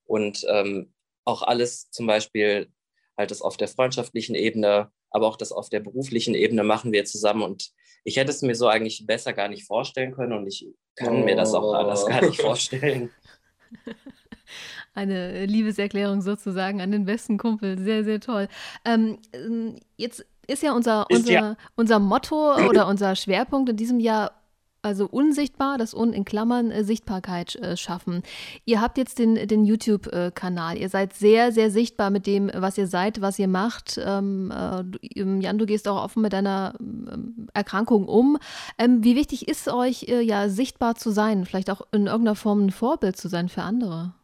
und 0.05 0.45
ähm, 0.49 0.93
auch 1.25 1.41
alles 1.43 1.89
zum 1.91 2.07
Beispiel 2.07 2.71
halt 3.17 3.31
das 3.31 3.41
auf 3.41 3.57
der 3.57 3.67
freundschaftlichen 3.67 4.35
Ebene 4.35 4.91
aber 5.11 5.27
auch 5.27 5.37
das 5.37 5.51
auf 5.51 5.69
der 5.69 5.79
beruflichen 5.79 6.35
Ebene 6.35 6.63
machen 6.63 6.91
wir 6.91 7.05
zusammen. 7.05 7.41
Und 7.41 7.71
ich 8.03 8.17
hätte 8.17 8.31
es 8.31 8.41
mir 8.41 8.55
so 8.55 8.67
eigentlich 8.67 9.05
besser 9.05 9.33
gar 9.33 9.47
nicht 9.47 9.65
vorstellen 9.65 10.13
können 10.13 10.33
und 10.33 10.47
ich 10.47 10.67
kann 10.95 11.21
oh. 11.21 11.25
mir 11.25 11.35
das 11.35 11.53
auch 11.53 11.73
anders 11.73 12.05
gar 12.05 12.21
nicht 12.25 12.41
vorstellen. 12.41 13.09
Eine 14.93 15.45
Liebeserklärung 15.45 16.21
sozusagen 16.21 16.81
an 16.81 16.91
den 16.91 17.05
besten 17.05 17.37
Kumpel. 17.37 17.77
Sehr, 17.77 18.03
sehr 18.03 18.19
toll. 18.19 18.47
Ähm, 18.83 19.19
jetzt 19.97 20.25
ist 20.47 20.63
ja 20.63 20.73
unser, 20.73 21.05
unser, 21.11 21.31
ja. 21.31 21.57
unser 21.75 21.99
Motto 21.99 22.55
oder 22.67 22.87
unser 22.87 23.15
Schwerpunkt 23.15 23.69
in 23.69 23.77
diesem 23.77 23.99
Jahr 23.99 24.38
also 24.89 25.05
unsichtbar, 25.05 25.77
das 25.77 25.93
Un 25.93 26.13
in 26.13 26.25
Klammern 26.25 26.71
äh, 26.71 26.83
Sichtbarkeit 26.83 27.55
äh, 27.57 27.77
schaffen. 27.77 28.23
Ihr 28.65 28.81
habt 28.81 28.97
jetzt 28.97 29.19
den, 29.19 29.35
den 29.47 29.63
YouTube-Kanal. 29.65 30.79
Ihr 30.79 30.89
seid 30.89 31.13
sehr, 31.13 31.51
sehr 31.51 31.69
sichtbar 31.69 32.09
mit 32.09 32.25
dem, 32.25 32.49
was 32.53 32.77
ihr 32.77 32.87
seid, 32.87 33.21
was 33.21 33.37
ihr 33.37 33.47
macht. 33.47 33.99
Ähm, 34.03 34.51
äh, 34.51 34.83
ähm, 35.19 35.41
Jan, 35.41 35.59
du 35.59 35.67
gehst 35.67 35.87
auch 35.87 36.03
offen 36.03 36.23
mit 36.23 36.33
deiner 36.33 36.73
ähm, 36.79 37.47
Erkrankung 37.53 38.07
um. 38.07 38.39
Ähm, 38.79 39.03
wie 39.03 39.15
wichtig 39.15 39.47
ist 39.47 39.67
euch, 39.67 40.07
äh, 40.07 40.21
ja, 40.21 40.49
sichtbar 40.49 40.95
zu 40.95 41.11
sein? 41.11 41.45
Vielleicht 41.45 41.69
auch 41.69 41.81
in 41.91 42.07
irgendeiner 42.07 42.35
Form 42.35 42.65
ein 42.65 42.71
Vorbild 42.71 43.15
zu 43.15 43.27
sein 43.27 43.47
für 43.47 43.61
andere? 43.61 44.15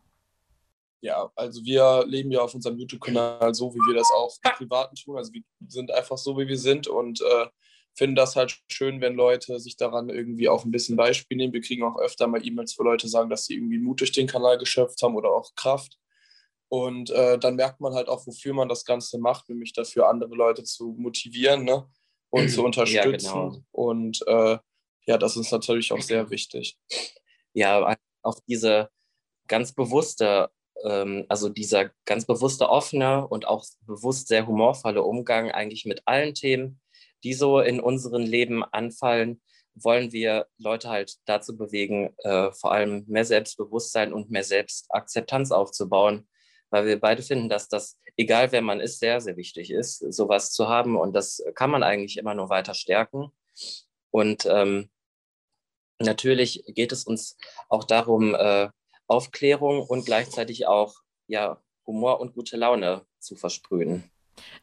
Ja, 1.02 1.32
also 1.36 1.64
wir 1.64 2.04
leben 2.08 2.32
ja 2.32 2.42
auf 2.42 2.56
unserem 2.56 2.80
YouTube-Kanal 2.80 3.54
so, 3.54 3.72
wie 3.76 3.88
wir 3.88 3.94
das 3.94 4.10
auch 4.18 4.34
im 4.44 4.52
Privaten 4.58 4.96
tun. 4.96 5.16
Also 5.16 5.32
wir 5.32 5.44
sind 5.68 5.92
einfach 5.92 6.18
so, 6.18 6.36
wie 6.40 6.48
wir 6.48 6.58
sind 6.58 6.88
und 6.88 7.22
äh, 7.22 7.46
finden 7.96 8.16
das 8.16 8.36
halt 8.36 8.60
schön, 8.70 9.02
wenn 9.02 9.16
Leute 9.16 9.60
sich 9.60 9.78
daran 9.78 10.10
irgendwie 10.10 10.50
auch 10.50 10.66
ein 10.66 10.72
bisschen 10.72 10.98
Beispiel 10.98 11.38
nehmen. 11.38 11.54
Wir 11.54 11.62
kriegen 11.62 11.84
auch 11.84 11.98
öfter 11.98 12.28
mal 12.28 12.46
E-Mails, 12.46 12.78
wo 12.78 12.84
Leute 12.84 13.08
sagen, 13.08 13.30
dass 13.30 13.46
sie 13.46 13.56
irgendwie 13.56 13.80
Mut 13.80 14.02
durch 14.02 14.12
den 14.12 14.28
Kanal 14.28 14.58
geschöpft 14.58 15.02
haben 15.02 15.16
oder 15.16 15.30
auch 15.30 15.56
Kraft. 15.56 15.98
Und 16.68 17.10
äh, 17.12 17.38
dann 17.40 17.56
merkt 17.56 17.80
man 17.80 17.94
halt 17.94 18.10
auch, 18.10 18.28
wofür 18.28 18.54
man 18.54 18.68
das 18.68 18.86
Ganze 18.86 19.18
macht, 19.18 19.48
nämlich 19.50 19.72
dafür, 19.72 20.10
andere 20.10 20.36
Leute 20.36 20.64
zu 20.64 20.96
motivieren 20.98 21.64
ne? 21.64 21.88
und 22.30 22.50
zu 22.50 22.64
unterstützen. 22.66 23.26
Ja, 23.28 23.50
genau. 23.50 23.64
Und 23.72 24.24
äh, 24.28 24.58
ja, 25.06 25.18
das 25.18 25.38
ist 25.38 25.52
natürlich 25.52 25.94
auch 25.94 26.02
sehr 26.02 26.30
wichtig. 26.30 26.78
Ja, 27.54 27.96
auch 28.24 28.40
diese 28.48 28.90
ganz 29.48 29.74
bewusste, 29.74 30.50
ähm, 30.84 31.26
also 31.30 31.48
dieser 31.48 31.92
ganz 32.06 32.26
bewusste, 32.26 32.70
offene 32.70 33.28
und 33.28 33.48
auch 33.48 33.64
bewusst 33.82 34.28
sehr 34.28 34.48
humorvolle 34.48 35.04
Umgang 35.04 35.52
eigentlich 35.52 35.86
mit 35.86 36.02
allen 36.06 36.34
Themen, 36.34 36.82
die 37.26 37.34
so 37.34 37.60
in 37.60 37.80
unserem 37.80 38.22
Leben 38.22 38.64
anfallen, 38.64 39.42
wollen 39.74 40.12
wir 40.14 40.48
Leute 40.58 40.90
halt 40.90 41.16
dazu 41.26 41.58
bewegen, 41.58 42.16
äh, 42.20 42.52
vor 42.52 42.72
allem 42.72 43.04
mehr 43.08 43.26
Selbstbewusstsein 43.26 44.14
und 44.14 44.30
mehr 44.30 44.44
Selbstakzeptanz 44.44 45.52
aufzubauen, 45.52 46.30
weil 46.70 46.86
wir 46.86 47.00
beide 47.00 47.24
finden, 47.24 47.50
dass 47.50 47.68
das, 47.68 48.00
egal 48.16 48.52
wer 48.52 48.62
man 48.62 48.80
ist, 48.80 49.00
sehr, 49.00 49.20
sehr 49.20 49.36
wichtig 49.38 49.72
ist, 49.72 49.98
sowas 50.14 50.52
zu 50.54 50.70
haben 50.70 50.96
und 50.96 51.14
das 51.14 51.44
kann 51.56 51.72
man 51.72 51.84
eigentlich 51.84 52.18
immer 52.18 52.36
nur 52.36 52.50
weiter 52.50 52.74
stärken. 52.74 53.32
Und 54.12 54.46
ähm, 54.46 54.90
natürlich 56.00 56.64
geht 56.68 56.92
es 56.92 57.04
uns 57.04 57.38
auch 57.68 57.84
darum, 57.84 58.36
äh, 58.36 58.70
Aufklärung 59.08 59.82
und 59.82 60.06
gleichzeitig 60.06 60.68
auch 60.68 60.96
ja, 61.28 61.62
Humor 61.86 62.20
und 62.20 62.34
gute 62.34 62.56
Laune 62.56 63.06
zu 63.20 63.36
versprühen. 63.36 64.10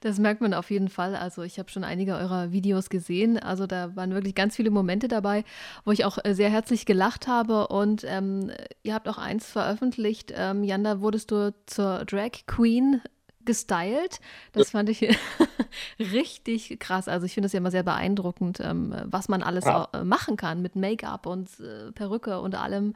Das 0.00 0.19
merkt 0.19 0.41
man 0.41 0.55
auf 0.55 0.71
jeden 0.71 0.88
Fall. 0.88 1.17
Also 1.17 1.43
ich 1.43 1.59
habe 1.59 1.71
schon 1.71 1.85
einige 1.85 2.14
eurer 2.14 2.52
Videos 2.52 2.91
gesehen. 2.91 3.38
Also 3.38 3.67
da 3.67 3.95
waren 3.97 4.14
wirklich 4.14 4.35
ganz 4.35 4.57
viele 4.57 4.71
Momente 4.71 5.09
dabei, 5.09 5.45
wo 5.85 5.93
ich 5.93 6.05
auch 6.05 6.19
äh, 6.23 6.35
sehr 6.35 6.50
herzlich 6.50 6.87
gelacht 6.87 7.26
habe. 7.26 7.69
Und 7.69 8.05
ähm, 8.07 8.50
ihr 8.83 8.95
habt 8.95 9.09
auch 9.09 9.19
eins 9.19 9.47
veröffentlicht. 9.47 10.33
Ähm, 10.37 10.64
Jan, 10.64 10.85
da 10.85 11.00
wurdest 11.00 11.31
du 11.31 11.55
zur 11.67 12.05
Drag 12.05 12.47
Queen 12.47 13.00
gestylt. 13.45 14.21
Das 14.52 14.71
fand 14.71 14.88
ich 14.88 15.00
richtig 15.99 16.79
krass. 16.79 17.09
Also 17.09 17.26
ich 17.26 17.35
finde 17.35 17.47
es 17.47 17.52
ja 17.52 17.59
immer 17.59 17.71
sehr 17.71 17.83
beeindruckend, 17.83 18.61
ähm, 18.61 18.95
was 19.05 19.29
man 19.29 19.43
alles 19.43 19.64
ja. 19.64 19.88
Äh, 19.93 20.05
machen 20.05 20.37
kann 20.37 20.62
mit 20.62 20.76
Make-up 20.76 21.26
und 21.26 21.49
äh, 21.61 21.93
Perücke 21.93 22.41
und 22.41 22.55
allem. 22.55 22.95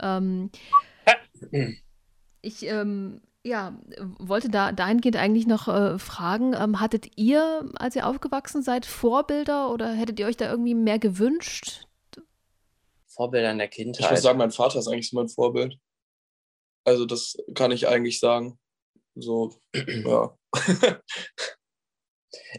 Ähm, 0.00 0.50
ich 2.42 2.66
ähm, 2.66 3.20
ja, 3.46 3.78
wollte 4.18 4.50
da 4.50 4.72
dahingehend 4.72 5.16
eigentlich 5.16 5.46
noch 5.46 5.68
äh, 5.68 5.98
fragen, 5.98 6.54
ähm, 6.54 6.80
hattet 6.80 7.16
ihr, 7.16 7.70
als 7.76 7.94
ihr 7.96 8.06
aufgewachsen 8.06 8.62
seid, 8.62 8.86
Vorbilder 8.86 9.70
oder 9.72 9.92
hättet 9.92 10.18
ihr 10.18 10.26
euch 10.26 10.36
da 10.36 10.50
irgendwie 10.50 10.74
mehr 10.74 10.98
gewünscht? 10.98 11.86
Vorbilder 13.06 13.52
in 13.52 13.58
der 13.58 13.68
Kindheit. 13.68 14.04
Ich 14.04 14.10
würde 14.10 14.20
sagen, 14.20 14.38
mein 14.38 14.50
Vater 14.50 14.78
ist 14.78 14.88
eigentlich 14.88 15.08
so 15.08 15.16
mein 15.16 15.28
Vorbild. 15.28 15.78
Also 16.84 17.06
das 17.06 17.36
kann 17.54 17.70
ich 17.70 17.88
eigentlich 17.88 18.20
sagen. 18.20 18.58
So, 19.14 19.54
ja. 19.74 20.36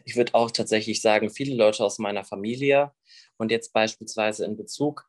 ich 0.06 0.15
würde 0.15 0.34
auch 0.34 0.51
tatsächlich 0.51 1.01
sagen, 1.01 1.29
viele 1.29 1.56
Leute 1.56 1.84
aus 1.84 2.00
meiner 2.00 2.24
Familie 2.24 2.94
und 3.38 3.51
jetzt 3.51 3.74
beispielsweise 3.74 4.46
in 4.46 4.58
Bezug 4.58 5.08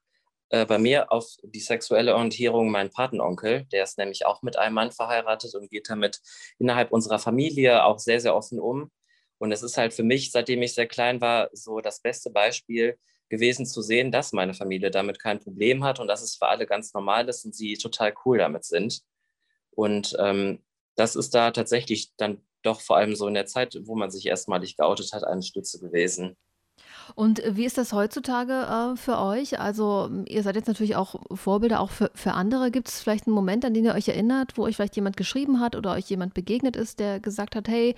äh, 0.50 0.67
bei 0.67 0.78
mir 0.78 1.12
auf 1.12 1.37
die 1.43 1.61
sexuelle 1.61 2.14
Orientierung 2.14 2.71
mein 2.71 2.90
Patenonkel. 2.90 3.64
Der 3.73 3.85
ist 3.85 3.99
nämlich 3.99 4.26
auch 4.26 4.43
mit 4.43 4.59
einem 4.59 4.75
Mann 4.75 4.93
verheiratet 4.93 5.55
und 5.55 5.71
geht 5.71 5.90
damit 5.90 6.21
innerhalb 6.59 6.93
unserer 6.93 7.19
Familie 7.19 7.85
auch 7.85 7.99
sehr, 7.99 8.21
sehr 8.21 8.35
offen 8.35 8.59
um. 8.59 8.90
Und 9.38 9.52
es 9.52 9.62
ist 9.62 9.76
halt 9.76 9.95
für 9.95 10.02
mich, 10.02 10.33
seitdem 10.33 10.62
ich 10.62 10.75
sehr 10.75 10.87
klein 10.87 11.21
war, 11.21 11.50
so 11.52 11.81
das 11.81 12.00
beste 12.00 12.31
Beispiel 12.31 12.99
gewesen 13.28 13.67
zu 13.67 13.83
sehen, 13.83 14.11
dass 14.11 14.33
meine 14.33 14.55
Familie 14.55 14.90
damit 14.90 15.19
kein 15.19 15.38
Problem 15.38 15.85
hat 15.85 16.00
und 16.00 16.09
dass 16.09 16.23
es 16.23 16.37
für 16.37 16.49
alle 16.49 16.67
ganz 16.67 16.95
normal 16.95 17.28
ist 17.28 17.45
und 17.45 17.55
sie 17.55 17.75
total 17.75 18.14
cool 18.25 18.38
damit 18.38 18.64
sind. 18.64 19.02
Und 19.71 20.17
ähm, 20.19 20.64
das 20.97 21.14
ist 21.14 21.35
da 21.35 21.50
tatsächlich 21.50 22.12
dann 22.17 22.43
doch 22.62 22.81
vor 22.81 22.97
allem 22.97 23.14
so 23.14 23.28
in 23.28 23.35
der 23.35 23.47
Zeit, 23.47 23.78
wo 23.83 23.95
man 23.95 24.11
sich 24.11 24.26
erstmalig 24.26 24.76
geoutet 24.76 25.12
hat, 25.12 25.25
eine 25.25 25.43
Stütze 25.43 25.78
gewesen. 25.78 26.37
Und 27.15 27.43
wie 27.47 27.65
ist 27.65 27.79
das 27.79 27.93
heutzutage 27.93 28.53
äh, 28.53 28.97
für 28.97 29.19
euch? 29.19 29.61
Also 29.61 30.11
ihr 30.27 30.43
seid 30.43 30.57
jetzt 30.57 30.69
natürlich 30.69 30.97
auch 30.97 31.17
Vorbilder 31.33 31.81
auch 31.81 31.91
für, 31.91 32.11
für 32.15 32.33
andere. 32.33 32.71
Gibt 32.71 32.88
es 32.88 33.00
vielleicht 33.00 33.27
einen 33.27 33.35
Moment, 33.35 33.65
an 33.65 33.75
den 33.75 33.85
ihr 33.85 33.95
euch 33.95 34.09
erinnert, 34.09 34.57
wo 34.57 34.65
euch 34.65 34.77
vielleicht 34.77 34.97
jemand 34.97 35.17
geschrieben 35.17 35.61
hat 35.61 35.77
oder 35.77 35.93
euch 35.93 36.09
jemand 36.09 36.35
begegnet 36.35 36.77
ist, 36.77 37.00
der 37.00 37.21
gesagt 37.21 37.57
hat, 37.57 37.69
hey, 37.69 37.95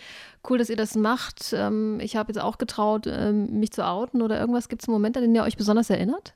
cool, 0.49 0.59
dass 0.59 0.71
ihr 0.71 0.77
das 0.77 0.95
macht. 0.95 1.53
Ähm, 1.53 2.01
ich 2.01 2.17
habe 2.17 2.33
jetzt 2.33 2.41
auch 2.41 2.59
getraut, 2.59 3.07
ähm, 3.07 3.59
mich 3.59 3.73
zu 3.73 3.87
outen 3.87 4.23
oder 4.23 4.39
irgendwas. 4.39 4.69
Gibt 4.69 4.83
es 4.83 4.89
einen 4.89 4.95
Moment, 4.95 5.17
an 5.17 5.23
den 5.23 5.35
ihr 5.35 5.45
euch 5.45 5.57
besonders 5.57 5.91
erinnert? 5.91 6.35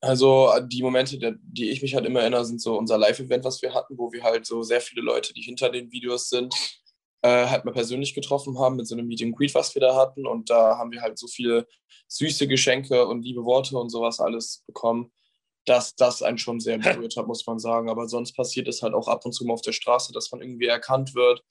Also 0.00 0.52
die 0.66 0.82
Momente, 0.82 1.18
die 1.42 1.70
ich 1.70 1.82
mich 1.82 1.94
halt 1.94 2.06
immer 2.06 2.20
erinnere, 2.20 2.44
sind 2.44 2.60
so 2.60 2.78
unser 2.78 2.98
Live-Event, 2.98 3.44
was 3.44 3.62
wir 3.62 3.74
hatten, 3.74 3.98
wo 3.98 4.12
wir 4.12 4.22
halt 4.22 4.46
so 4.46 4.62
sehr 4.62 4.80
viele 4.80 5.02
Leute, 5.02 5.34
die 5.34 5.40
hinter 5.40 5.70
den 5.70 5.90
Videos 5.90 6.28
sind, 6.28 6.54
äh, 7.22 7.46
halt 7.46 7.64
mal 7.64 7.72
persönlich 7.72 8.14
getroffen 8.14 8.58
haben 8.58 8.76
mit 8.76 8.86
so 8.86 8.94
einem 8.94 9.06
Meet 9.06 9.22
and 9.22 9.36
Greet, 9.36 9.54
was 9.54 9.74
wir 9.74 9.80
da 9.80 9.96
hatten. 9.96 10.26
Und 10.26 10.50
da 10.50 10.78
haben 10.78 10.92
wir 10.92 11.02
halt 11.02 11.18
so 11.18 11.26
viele 11.26 11.66
süße 12.08 12.46
Geschenke 12.46 13.06
und 13.06 13.22
liebe 13.22 13.44
Worte 13.44 13.76
und 13.76 13.90
sowas 13.90 14.20
alles 14.20 14.62
bekommen, 14.66 15.12
dass 15.64 15.94
das 15.94 16.22
einen 16.22 16.38
schon 16.38 16.60
sehr 16.60 16.78
berührt 16.78 17.16
hat, 17.16 17.26
muss 17.26 17.46
man 17.46 17.58
sagen. 17.58 17.90
Aber 17.90 18.08
sonst 18.08 18.32
passiert 18.32 18.68
es 18.68 18.82
halt 18.82 18.94
auch 18.94 19.08
ab 19.08 19.24
und 19.24 19.32
zu 19.32 19.44
mal 19.44 19.54
auf 19.54 19.62
der 19.62 19.72
Straße, 19.72 20.12
dass 20.12 20.30
man 20.32 20.40
irgendwie 20.40 20.66
erkannt 20.66 21.14
wird. 21.14 21.42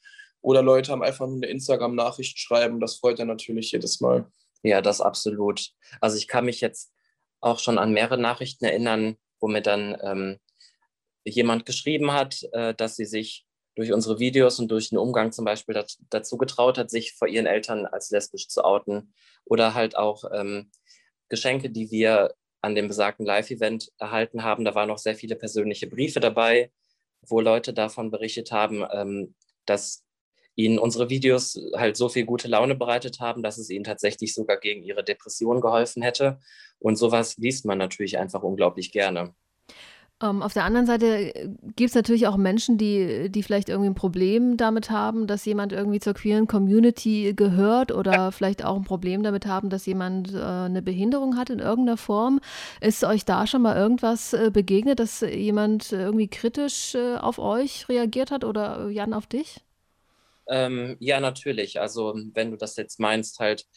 Oder 0.42 0.62
Leute 0.62 0.92
haben 0.92 1.04
einfach 1.04 1.28
nur 1.28 1.38
eine 1.38 1.48
Instagram-Nachricht 1.48 2.40
schreiben. 2.40 2.80
Das 2.80 2.98
freut 2.98 3.20
dann 3.20 3.28
natürlich 3.28 3.72
jedes 3.72 4.00
Mal. 4.00 4.32
Ja, 4.64 4.82
das 4.82 5.02
absolut. 5.02 5.72
Also 6.02 6.18
ich 6.18 6.28
kann 6.28 6.46
mich 6.46 6.62
jetzt 6.62 6.94
auch 7.42 7.60
schon 7.60 7.78
an 7.78 7.94
mehrere 7.94 8.18
Nachrichten 8.18 8.66
erinnern, 8.66 9.18
wo 9.40 9.48
mir 9.48 9.62
dann 9.62 9.98
ähm, 10.02 10.40
jemand 11.26 11.66
geschrieben 11.66 12.12
hat, 12.12 12.44
äh, 12.54 12.74
dass 12.74 12.96
sie 12.96 13.06
sich 13.06 13.47
durch 13.78 13.94
unsere 13.94 14.18
Videos 14.20 14.60
und 14.60 14.70
durch 14.70 14.90
den 14.90 14.98
Umgang 14.98 15.32
zum 15.32 15.46
Beispiel 15.46 15.76
dat, 15.76 15.98
dazu 16.10 16.38
getraut 16.38 16.80
hat, 16.80 16.90
sich 16.90 17.14
vor 17.14 17.28
ihren 17.28 17.46
Eltern 17.46 17.86
als 17.86 18.10
lesbisch 18.10 18.48
zu 18.48 18.66
outen. 18.66 19.14
Oder 19.46 19.76
halt 19.76 19.96
auch 19.96 20.24
ähm, 20.34 20.72
Geschenke, 21.30 21.70
die 21.70 21.92
wir 21.92 22.34
an 22.62 22.74
dem 22.74 22.88
besagten 22.88 23.26
Live-Event 23.26 23.92
erhalten 24.00 24.44
haben. 24.44 24.66
Da 24.66 24.74
waren 24.74 24.88
noch 24.90 24.98
sehr 24.98 25.16
viele 25.16 25.36
persönliche 25.36 25.86
Briefe 25.86 26.20
dabei, 26.20 26.72
wo 27.22 27.40
Leute 27.40 27.72
davon 27.72 28.10
berichtet 28.10 28.52
haben, 28.52 28.84
ähm, 28.92 29.36
dass 29.66 30.04
ihnen 30.56 30.80
unsere 30.80 31.12
Videos 31.12 31.62
halt 31.76 31.98
so 31.98 32.10
viel 32.10 32.26
gute 32.26 32.48
Laune 32.48 32.74
bereitet 32.74 33.20
haben, 33.20 33.44
dass 33.44 33.60
es 33.60 33.70
ihnen 33.70 33.84
tatsächlich 33.84 34.34
sogar 34.34 34.60
gegen 34.60 34.82
ihre 34.84 35.04
Depression 35.04 35.62
geholfen 35.62 36.02
hätte. 36.02 36.40
Und 36.80 36.96
sowas 36.96 37.38
liest 37.38 37.66
man 37.66 37.78
natürlich 37.78 38.18
einfach 38.18 38.42
unglaublich 38.42 38.92
gerne. 38.92 39.36
Um, 40.20 40.38
ähm, 40.38 40.42
auf 40.42 40.54
der 40.54 40.64
anderen 40.64 40.88
Seite 40.88 41.06
äh, 41.06 41.50
gibt 41.76 41.90
es 41.90 41.96
natürlich 41.96 42.26
auch 42.26 42.38
Menschen, 42.38 42.80
die, 42.80 43.30
die 43.30 43.44
vielleicht 43.44 43.70
irgendwie 43.70 43.90
ein 43.90 43.96
Problem 43.96 44.58
damit 44.58 44.90
haben, 44.90 45.28
dass 45.28 45.46
jemand 45.46 45.74
irgendwie 45.74 46.00
zur 46.00 46.16
queeren 46.16 46.48
Community 46.48 47.34
gehört 47.36 47.92
oder 47.92 48.12
ja. 48.12 48.32
vielleicht 48.32 48.66
auch 48.66 48.76
ein 48.76 48.84
Problem 48.84 49.22
damit 49.22 49.46
haben, 49.46 49.70
dass 49.70 49.86
jemand 49.86 50.34
äh, 50.34 50.40
eine 50.40 50.82
Behinderung 50.82 51.38
hat 51.38 51.52
in 51.52 51.60
irgendeiner 51.60 51.98
Form. 51.98 52.40
Ist 52.82 53.04
euch 53.04 53.26
da 53.26 53.46
schon 53.46 53.62
mal 53.62 53.78
irgendwas 53.78 54.34
äh, 54.34 54.50
begegnet, 54.52 55.00
dass 55.00 55.22
jemand 55.22 55.92
irgendwie 55.92 56.28
kritisch 56.28 56.96
äh, 56.96 57.18
auf 57.18 57.38
euch 57.38 57.88
reagiert 57.88 58.32
hat 58.32 58.44
oder 58.44 58.90
Jan 58.90 59.14
auf 59.14 59.28
dich? 59.28 59.62
Ähm, 60.48 60.98
ja, 61.00 61.20
natürlich. 61.20 61.80
Also 61.80 62.16
wenn 62.34 62.50
du 62.50 62.58
das 62.58 62.76
jetzt 62.76 63.00
meinst, 63.00 63.40
halt 63.40 63.68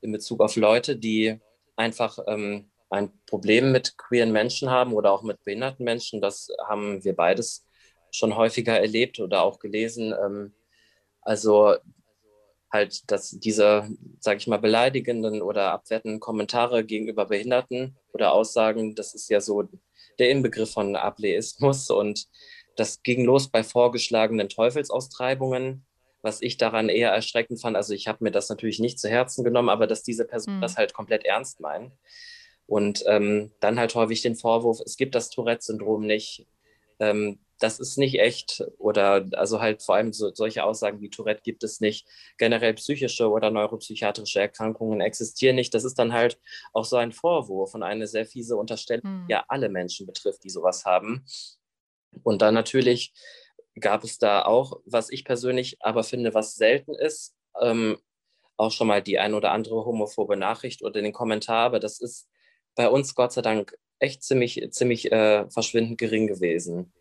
in 0.00 0.12
Bezug 0.12 0.40
auf 0.40 0.56
Leute, 0.56 0.96
die 0.96 1.38
einfach 1.76 2.18
ähm, 2.26 2.69
ein 2.90 3.10
Problem 3.26 3.72
mit 3.72 3.96
queeren 3.96 4.32
Menschen 4.32 4.70
haben 4.70 4.92
oder 4.92 5.12
auch 5.12 5.22
mit 5.22 5.42
behinderten 5.44 5.84
Menschen. 5.84 6.20
Das 6.20 6.48
haben 6.66 7.02
wir 7.04 7.14
beides 7.14 7.66
schon 8.10 8.36
häufiger 8.36 8.78
erlebt 8.78 9.20
oder 9.20 9.42
auch 9.42 9.58
gelesen. 9.58 10.12
Ähm, 10.12 10.52
also 11.22 11.76
halt, 12.72 13.10
dass 13.10 13.30
diese, 13.30 13.88
sage 14.20 14.38
ich 14.38 14.46
mal, 14.46 14.58
beleidigenden 14.58 15.42
oder 15.42 15.72
abwertenden 15.72 16.20
Kommentare 16.20 16.84
gegenüber 16.84 17.26
Behinderten 17.26 17.96
oder 18.12 18.32
Aussagen, 18.32 18.94
das 18.94 19.14
ist 19.14 19.28
ja 19.30 19.40
so 19.40 19.68
der 20.18 20.30
Inbegriff 20.30 20.72
von 20.72 20.96
Ableismus 20.96 21.90
und 21.90 22.26
das 22.76 23.02
ging 23.02 23.24
los 23.24 23.48
bei 23.48 23.64
vorgeschlagenen 23.64 24.48
Teufelsaustreibungen, 24.48 25.84
was 26.22 26.42
ich 26.42 26.56
daran 26.56 26.88
eher 26.88 27.10
erschreckend 27.10 27.60
fand. 27.60 27.76
Also 27.76 27.94
ich 27.94 28.06
habe 28.06 28.22
mir 28.22 28.30
das 28.30 28.48
natürlich 28.48 28.78
nicht 28.78 28.98
zu 28.98 29.08
Herzen 29.08 29.44
genommen, 29.44 29.68
aber 29.68 29.86
dass 29.86 30.02
diese 30.02 30.24
Personen 30.24 30.58
mhm. 30.58 30.62
das 30.62 30.76
halt 30.76 30.94
komplett 30.94 31.24
ernst 31.24 31.60
meinen. 31.60 31.92
Und 32.70 33.02
ähm, 33.08 33.50
dann 33.58 33.80
halt 33.80 33.96
häufig 33.96 34.22
den 34.22 34.36
Vorwurf, 34.36 34.78
es 34.86 34.96
gibt 34.96 35.16
das 35.16 35.28
Tourette-Syndrom 35.28 36.06
nicht. 36.06 36.46
Ähm, 37.00 37.40
das 37.58 37.80
ist 37.80 37.98
nicht 37.98 38.20
echt 38.20 38.62
oder 38.78 39.26
also 39.32 39.60
halt 39.60 39.82
vor 39.82 39.96
allem 39.96 40.12
so, 40.12 40.32
solche 40.32 40.62
Aussagen 40.62 41.00
wie 41.00 41.10
Tourette 41.10 41.42
gibt 41.42 41.64
es 41.64 41.80
nicht. 41.80 42.06
Generell 42.38 42.74
psychische 42.74 43.28
oder 43.28 43.50
neuropsychiatrische 43.50 44.38
Erkrankungen 44.38 45.00
existieren 45.00 45.56
nicht. 45.56 45.74
Das 45.74 45.82
ist 45.82 45.98
dann 45.98 46.12
halt 46.12 46.38
auch 46.72 46.84
so 46.84 46.96
ein 46.96 47.10
Vorwurf 47.10 47.74
und 47.74 47.82
eine 47.82 48.06
sehr 48.06 48.24
fiese 48.24 48.54
Unterstellung, 48.54 49.02
hm. 49.02 49.24
ja 49.28 49.44
alle 49.48 49.68
Menschen 49.68 50.06
betrifft, 50.06 50.44
die 50.44 50.50
sowas 50.50 50.84
haben. 50.84 51.24
Und 52.22 52.40
dann 52.40 52.54
natürlich 52.54 53.12
gab 53.80 54.04
es 54.04 54.18
da 54.18 54.44
auch, 54.44 54.80
was 54.84 55.10
ich 55.10 55.24
persönlich 55.24 55.78
aber 55.80 56.04
finde, 56.04 56.34
was 56.34 56.54
selten 56.54 56.94
ist, 56.94 57.34
ähm, 57.60 57.98
auch 58.56 58.70
schon 58.70 58.86
mal 58.86 59.02
die 59.02 59.18
ein 59.18 59.34
oder 59.34 59.50
andere 59.50 59.84
homophobe 59.84 60.36
Nachricht 60.36 60.82
oder 60.82 61.02
den 61.02 61.12
Kommentar, 61.12 61.66
aber 61.66 61.80
das 61.80 62.00
ist 62.00 62.29
bei 62.74 62.88
uns 62.88 63.14
Gott 63.14 63.32
sei 63.32 63.42
Dank 63.42 63.76
echt 63.98 64.22
ziemlich, 64.22 64.66
ziemlich 64.70 65.12
äh, 65.12 65.48
verschwindend 65.50 65.98
gering 65.98 66.26
gewesen. 66.26 66.92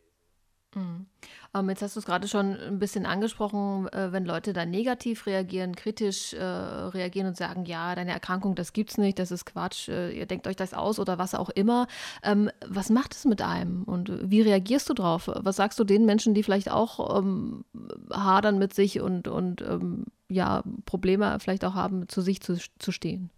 Mhm. 0.75 1.07
Ähm, 1.55 1.69
jetzt 1.69 1.81
hast 1.81 1.95
du 1.95 1.99
es 1.99 2.05
gerade 2.05 2.27
schon 2.27 2.55
ein 2.55 2.77
bisschen 2.77 3.07
angesprochen, 3.07 3.87
äh, 3.87 4.11
wenn 4.11 4.23
Leute 4.25 4.53
da 4.53 4.65
negativ 4.65 5.25
reagieren, 5.25 5.75
kritisch 5.75 6.33
äh, 6.33 6.43
reagieren 6.43 7.27
und 7.27 7.37
sagen, 7.37 7.65
ja, 7.65 7.95
deine 7.95 8.11
Erkrankung, 8.11 8.53
das 8.53 8.71
gibt's 8.71 8.99
nicht, 8.99 9.17
das 9.17 9.31
ist 9.31 9.45
Quatsch, 9.45 9.89
äh, 9.89 10.11
ihr 10.11 10.27
denkt 10.27 10.45
euch 10.45 10.55
das 10.55 10.75
aus 10.75 10.99
oder 10.99 11.17
was 11.17 11.33
auch 11.33 11.49
immer. 11.49 11.87
Ähm, 12.23 12.51
was 12.67 12.91
macht 12.91 13.15
es 13.15 13.25
mit 13.25 13.41
einem 13.41 13.83
und 13.83 14.11
wie 14.29 14.41
reagierst 14.41 14.87
du 14.89 14.93
drauf? 14.93 15.27
Was 15.33 15.55
sagst 15.55 15.79
du 15.79 15.83
den 15.83 16.05
Menschen, 16.05 16.35
die 16.35 16.43
vielleicht 16.43 16.69
auch 16.69 17.17
ähm, 17.17 17.65
hadern 18.13 18.59
mit 18.59 18.73
sich 18.75 19.01
und, 19.01 19.27
und 19.27 19.61
ähm, 19.61 20.05
ja, 20.29 20.63
Probleme 20.85 21.39
vielleicht 21.39 21.65
auch 21.65 21.73
haben, 21.73 22.07
zu 22.09 22.21
sich 22.21 22.41
zu, 22.41 22.59
zu 22.77 22.91
stehen? 22.91 23.31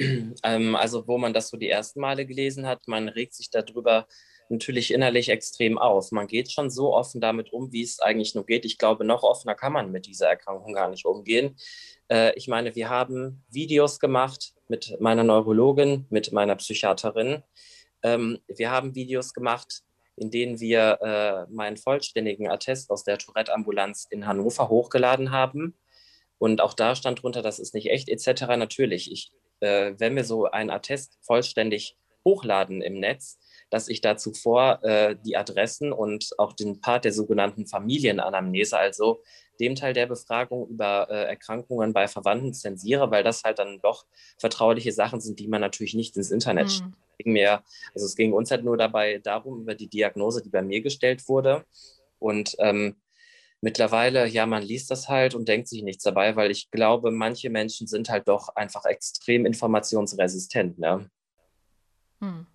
Ähm, 0.42 0.76
also, 0.76 1.06
wo 1.06 1.18
man 1.18 1.34
das 1.34 1.48
so 1.48 1.56
die 1.56 1.68
ersten 1.68 2.00
Male 2.00 2.24
gelesen 2.24 2.66
hat, 2.66 2.88
man 2.88 3.08
regt 3.08 3.34
sich 3.34 3.50
darüber 3.50 4.06
natürlich 4.48 4.92
innerlich 4.92 5.28
extrem 5.28 5.78
auf. 5.78 6.10
Man 6.10 6.26
geht 6.26 6.50
schon 6.50 6.70
so 6.70 6.94
offen 6.94 7.20
damit 7.20 7.52
um, 7.52 7.72
wie 7.72 7.82
es 7.82 8.00
eigentlich 8.00 8.34
nur 8.34 8.44
geht. 8.46 8.64
Ich 8.64 8.78
glaube, 8.78 9.04
noch 9.04 9.22
offener 9.22 9.54
kann 9.54 9.72
man 9.72 9.92
mit 9.92 10.06
dieser 10.06 10.28
Erkrankung 10.28 10.72
gar 10.72 10.88
nicht 10.90 11.04
umgehen. 11.04 11.56
Äh, 12.08 12.32
ich 12.36 12.48
meine, 12.48 12.74
wir 12.74 12.88
haben 12.88 13.44
Videos 13.50 14.00
gemacht 14.00 14.54
mit 14.68 14.96
meiner 15.00 15.22
Neurologin, 15.22 16.06
mit 16.10 16.32
meiner 16.32 16.56
Psychiaterin. 16.56 17.42
Ähm, 18.02 18.38
wir 18.48 18.70
haben 18.70 18.94
Videos 18.94 19.34
gemacht, 19.34 19.82
in 20.16 20.30
denen 20.30 20.60
wir 20.60 20.98
äh, 21.00 21.52
meinen 21.52 21.76
vollständigen 21.76 22.48
Attest 22.48 22.90
aus 22.90 23.04
der 23.04 23.18
Tourette-Ambulanz 23.18 24.06
in 24.10 24.26
Hannover 24.26 24.68
hochgeladen 24.68 25.30
haben. 25.30 25.76
Und 26.38 26.60
auch 26.60 26.74
da 26.74 26.96
stand 26.96 27.22
drunter, 27.22 27.42
das 27.42 27.58
ist 27.58 27.74
nicht 27.74 27.90
echt, 27.90 28.08
etc. 28.08 28.42
Natürlich, 28.56 29.12
ich, 29.12 29.30
äh, 29.60 29.94
wenn 29.98 30.16
wir 30.16 30.24
so 30.24 30.46
einen 30.46 30.70
Attest 30.70 31.18
vollständig 31.22 31.96
hochladen 32.24 32.82
im 32.82 33.00
Netz, 33.00 33.38
dass 33.70 33.88
ich 33.88 34.00
da 34.00 34.16
zuvor 34.16 34.82
äh, 34.82 35.16
die 35.24 35.36
Adressen 35.36 35.92
und 35.92 36.30
auch 36.38 36.52
den 36.52 36.80
Part 36.80 37.04
der 37.04 37.12
sogenannten 37.12 37.66
Familienanamnese, 37.66 38.76
also 38.76 39.22
dem 39.60 39.74
Teil 39.74 39.92
der 39.92 40.06
Befragung 40.06 40.68
über 40.68 41.08
äh, 41.10 41.24
Erkrankungen 41.24 41.92
bei 41.92 42.08
Verwandten 42.08 42.52
zensiere, 42.52 43.10
weil 43.10 43.22
das 43.22 43.44
halt 43.44 43.58
dann 43.58 43.80
doch 43.80 44.06
vertrauliche 44.38 44.92
Sachen 44.92 45.20
sind, 45.20 45.38
die 45.38 45.48
man 45.48 45.60
natürlich 45.60 45.94
nicht 45.94 46.16
ins 46.16 46.30
Internet 46.30 46.82
mhm. 46.82 46.94
Mehr, 47.22 47.62
also 47.94 48.06
es 48.06 48.16
ging 48.16 48.32
uns 48.32 48.50
halt 48.50 48.64
nur 48.64 48.78
dabei 48.78 49.18
darum, 49.18 49.60
über 49.60 49.74
die 49.74 49.88
Diagnose, 49.88 50.42
die 50.42 50.48
bei 50.48 50.62
mir 50.62 50.80
gestellt 50.80 51.28
wurde. 51.28 51.66
Und 52.18 52.56
ähm, 52.60 52.96
mittlerweile, 53.60 54.26
ja, 54.26 54.46
man 54.46 54.62
liest 54.62 54.90
das 54.90 55.08
halt 55.08 55.34
und 55.34 55.48
denkt 55.48 55.68
sich 55.68 55.82
nichts 55.82 56.04
dabei, 56.04 56.36
weil 56.36 56.50
ich 56.50 56.70
glaube, 56.70 57.10
manche 57.10 57.50
Menschen 57.50 57.86
sind 57.86 58.08
halt 58.08 58.28
doch 58.28 58.48
einfach 58.56 58.84
extrem 58.84 59.46
informationsresistent. 59.46 60.78
Ne? 60.78 61.10
Hm. 62.20 62.46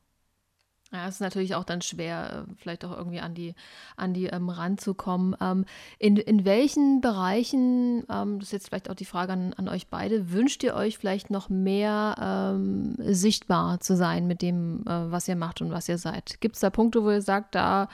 Ja, 0.92 1.08
es 1.08 1.16
ist 1.16 1.22
natürlich 1.22 1.56
auch 1.56 1.64
dann 1.64 1.82
schwer, 1.82 2.46
äh, 2.48 2.54
vielleicht 2.58 2.86
auch 2.86 2.96
irgendwie 2.96 3.20
an 3.20 3.34
die, 3.34 3.54
an 3.98 4.14
die 4.14 4.28
ähm, 4.28 4.50
ranzukommen. 4.50 5.36
Ähm, 5.42 5.66
in, 6.00 6.16
in 6.16 6.46
welchen 6.46 7.02
Bereichen, 7.02 8.06
ähm, 8.10 8.40
das 8.40 8.50
ist 8.50 8.54
jetzt 8.54 8.68
vielleicht 8.68 8.90
auch 8.90 8.96
die 8.96 9.06
Frage 9.06 9.34
an, 9.34 9.54
an 9.56 9.68
euch 9.68 9.88
beide, 9.88 10.32
wünscht 10.32 10.64
ihr 10.64 10.76
euch 10.76 10.98
vielleicht 10.98 11.32
noch 11.32 11.50
mehr 11.50 12.16
ähm, 12.22 12.96
sichtbar 13.00 13.80
zu 13.80 13.98
sein 13.98 14.28
mit 14.28 14.42
dem, 14.42 14.84
äh, 14.88 15.12
was 15.12 15.28
ihr 15.28 15.36
macht 15.36 15.60
und 15.62 15.72
was 15.72 15.90
ihr 15.90 15.98
seid? 15.98 16.40
Gibt 16.40 16.56
es 16.56 16.62
da 16.62 16.70
Punkte, 16.70 17.04
wo 17.04 17.10
ihr 17.12 17.22
sagt, 17.22 17.56
da, 17.56 17.90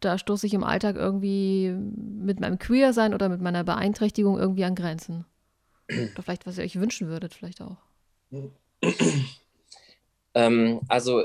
da 0.00 0.18
stoße 0.18 0.46
ich 0.46 0.54
im 0.54 0.64
Alltag 0.64 0.96
irgendwie 0.96 1.70
mit 1.70 2.40
meinem 2.40 2.58
Queer-Sein 2.58 3.14
oder 3.14 3.28
mit 3.28 3.40
meiner 3.40 3.64
Beeinträchtigung 3.64 4.38
irgendwie 4.38 4.64
an 4.64 4.74
Grenzen? 4.74 5.24
Oder 5.90 6.22
vielleicht, 6.22 6.46
was 6.46 6.58
ihr 6.58 6.64
euch 6.64 6.78
wünschen 6.78 7.08
würdet, 7.08 7.34
vielleicht 7.34 7.62
auch? 7.62 7.78
Ähm, 10.34 10.82
also 10.88 11.24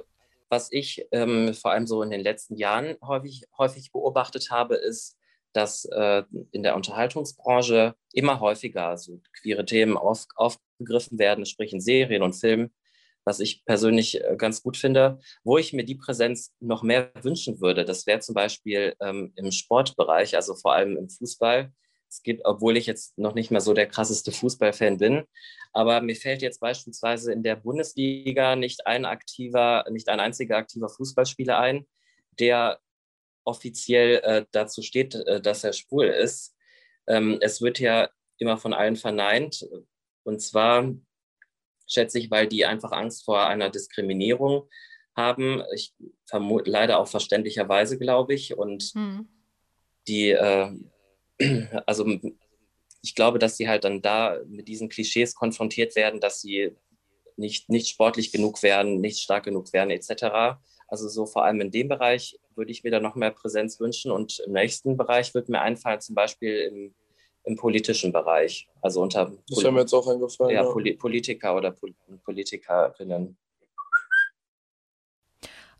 was 0.49 0.71
ich 0.71 1.05
ähm, 1.11 1.53
vor 1.53 1.71
allem 1.71 1.87
so 1.87 2.01
in 2.03 2.09
den 2.09 2.21
letzten 2.21 2.55
Jahren 2.55 2.95
häufig, 3.01 3.43
häufig 3.57 3.91
beobachtet 3.91 4.49
habe, 4.49 4.75
ist, 4.75 5.17
dass 5.51 5.85
äh, 5.85 6.23
in 6.51 6.63
der 6.63 6.75
Unterhaltungsbranche 6.75 7.95
immer 8.13 8.39
häufiger 8.39 8.97
so 8.97 9.19
queere 9.41 9.65
Themen 9.65 9.97
auf, 9.97 10.25
aufgegriffen 10.35 11.19
werden, 11.19 11.45
sprich 11.45 11.73
in 11.73 11.81
Serien 11.81 12.23
und 12.23 12.33
Filmen, 12.33 12.71
was 13.25 13.39
ich 13.39 13.63
persönlich 13.65 14.23
äh, 14.23 14.35
ganz 14.37 14.63
gut 14.63 14.77
finde. 14.77 15.19
Wo 15.43 15.57
ich 15.57 15.73
mir 15.73 15.83
die 15.83 15.95
Präsenz 15.95 16.53
noch 16.59 16.83
mehr 16.83 17.11
wünschen 17.21 17.61
würde, 17.61 17.85
das 17.85 18.05
wäre 18.05 18.19
zum 18.19 18.35
Beispiel 18.35 18.95
ähm, 18.99 19.33
im 19.35 19.51
Sportbereich, 19.51 20.35
also 20.35 20.55
vor 20.55 20.73
allem 20.73 20.97
im 20.97 21.09
Fußball. 21.09 21.71
Es 22.09 22.21
gibt, 22.21 22.45
obwohl 22.45 22.77
ich 22.77 22.85
jetzt 22.85 23.17
noch 23.17 23.33
nicht 23.33 23.49
mehr 23.49 23.61
so 23.61 23.73
der 23.73 23.87
krasseste 23.87 24.31
Fußballfan 24.31 24.99
bin, 24.99 25.23
aber 25.71 25.99
mir 26.01 26.15
fällt 26.15 26.43
jetzt 26.43 26.59
beispielsweise 26.59 27.33
in 27.33 27.41
der 27.41 27.55
Bundesliga 27.55 28.55
nicht 28.55 28.85
ein 28.85 29.05
aktiver, 29.05 29.85
nicht 29.89 30.09
ein 30.09 30.19
einziger 30.19 30.57
aktiver 30.57 30.89
Fußballspieler 30.89 31.57
ein, 31.57 31.87
der 32.39 32.79
offiziell 33.45 34.21
äh, 34.23 34.45
dazu 34.51 34.81
steht, 34.81 35.15
äh, 35.15 35.41
dass 35.41 35.63
er 35.63 35.73
schwul 35.73 36.05
ist. 36.05 36.55
Ähm, 37.07 37.39
es 37.41 37.61
wird 37.61 37.79
ja 37.79 38.09
immer 38.37 38.57
von 38.57 38.73
allen 38.73 38.95
verneint. 38.95 39.67
Und 40.23 40.41
zwar 40.41 40.93
schätze 41.87 42.19
ich, 42.19 42.31
weil 42.31 42.47
die 42.47 42.65
einfach 42.65 42.91
Angst 42.91 43.25
vor 43.25 43.47
einer 43.47 43.69
Diskriminierung 43.69 44.67
haben. 45.15 45.63
Ich 45.73 45.93
vermute 46.25 46.69
leider 46.69 46.99
auch 46.99 47.07
verständlicherweise, 47.07 47.97
glaube 47.97 48.33
ich. 48.33 48.57
Und 48.57 48.83
hm. 48.93 49.27
die, 50.07 50.31
äh, 50.31 50.71
also 51.85 52.05
ich 53.01 53.15
glaube, 53.15 53.39
dass 53.39 53.57
sie 53.57 53.67
halt 53.67 53.83
dann 53.83 54.01
da 54.01 54.39
mit 54.47 54.67
diesen 54.67 54.89
Klischees 54.89 55.35
konfrontiert 55.35 55.95
werden, 55.95 56.19
dass 56.19 56.41
sie 56.41 56.75
nicht, 57.35 57.69
nicht 57.69 57.89
sportlich 57.89 58.31
genug 58.31 58.63
werden, 58.63 59.01
nicht 59.01 59.19
stark 59.19 59.43
genug 59.43 59.73
werden, 59.73 59.89
etc. 59.89 60.57
Also 60.87 61.09
so 61.09 61.25
vor 61.25 61.43
allem 61.43 61.61
in 61.61 61.71
dem 61.71 61.89
Bereich 61.89 62.39
würde 62.55 62.71
ich 62.71 62.83
mir 62.83 62.91
da 62.91 62.99
noch 62.99 63.15
mehr 63.15 63.31
Präsenz 63.31 63.79
wünschen. 63.79 64.11
Und 64.11 64.39
im 64.45 64.53
nächsten 64.53 64.95
Bereich 64.95 65.33
würde 65.33 65.51
mir 65.51 65.61
einfallen, 65.61 66.01
zum 66.01 66.15
Beispiel 66.15 66.59
im, 66.59 66.95
im 67.43 67.55
politischen 67.55 68.11
Bereich. 68.11 68.67
Also 68.81 69.01
unter 69.01 69.31
das 69.47 69.61
Pol 69.61 69.71
mir 69.71 69.81
jetzt 69.81 69.93
auch 69.93 70.07
eingefallen, 70.07 70.55
ja, 70.55 70.63
ja. 70.63 70.71
Poli 70.71 70.93
Politiker 70.93 71.55
oder 71.55 71.71
Pol 71.71 71.93
Politikerinnen. 72.23 73.37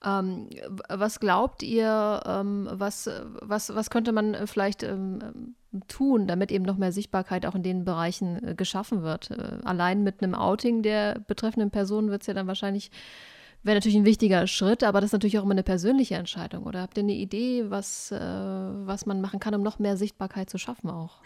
Ähm, 0.06 0.50
was 0.90 1.20
glaubt 1.20 1.64
ihr, 1.64 2.22
ähm, 2.26 2.68
was, 2.70 3.10
was, 3.42 3.74
was 3.74 3.90
könnte 3.90 4.12
man 4.12 4.48
vielleicht 4.48 4.84
ähm, 4.84 5.56
tun, 5.88 6.28
damit 6.28 6.52
eben 6.52 6.66
noch 6.66 6.78
mehr 6.78 6.92
Sichtbarkeit 6.92 7.46
auch 7.46 7.56
in 7.56 7.64
den 7.64 7.86
Bereichen 7.86 8.46
äh, 8.46 8.56
geschaffen 8.56 9.02
wird? 9.02 9.32
Äh, 9.32 9.60
allein 9.64 10.04
mit 10.04 10.22
einem 10.22 10.36
Outing 10.36 10.82
der 10.82 11.20
betreffenden 11.28 11.72
Person 11.72 12.10
wird 12.10 12.22
es 12.22 12.28
ja 12.28 12.34
dann 12.34 12.48
wahrscheinlich, 12.48 12.92
wäre 13.64 13.78
natürlich 13.78 13.98
ein 13.98 14.06
wichtiger 14.06 14.46
Schritt, 14.46 14.84
aber 14.84 15.00
das 15.00 15.10
ist 15.10 15.14
natürlich 15.14 15.40
auch 15.40 15.44
immer 15.44 15.52
eine 15.52 15.64
persönliche 15.64 16.16
Entscheidung. 16.16 16.66
Oder 16.66 16.82
habt 16.82 16.98
ihr 16.98 17.04
eine 17.04 17.14
Idee, 17.14 17.70
was, 17.70 18.12
äh, 18.12 18.20
was 18.20 19.06
man 19.06 19.22
machen 19.22 19.40
kann, 19.40 19.56
um 19.56 19.64
noch 19.64 19.80
mehr 19.80 19.96
Sichtbarkeit 19.96 20.50
zu 20.50 20.58
schaffen 20.58 20.90
auch? 20.90 21.22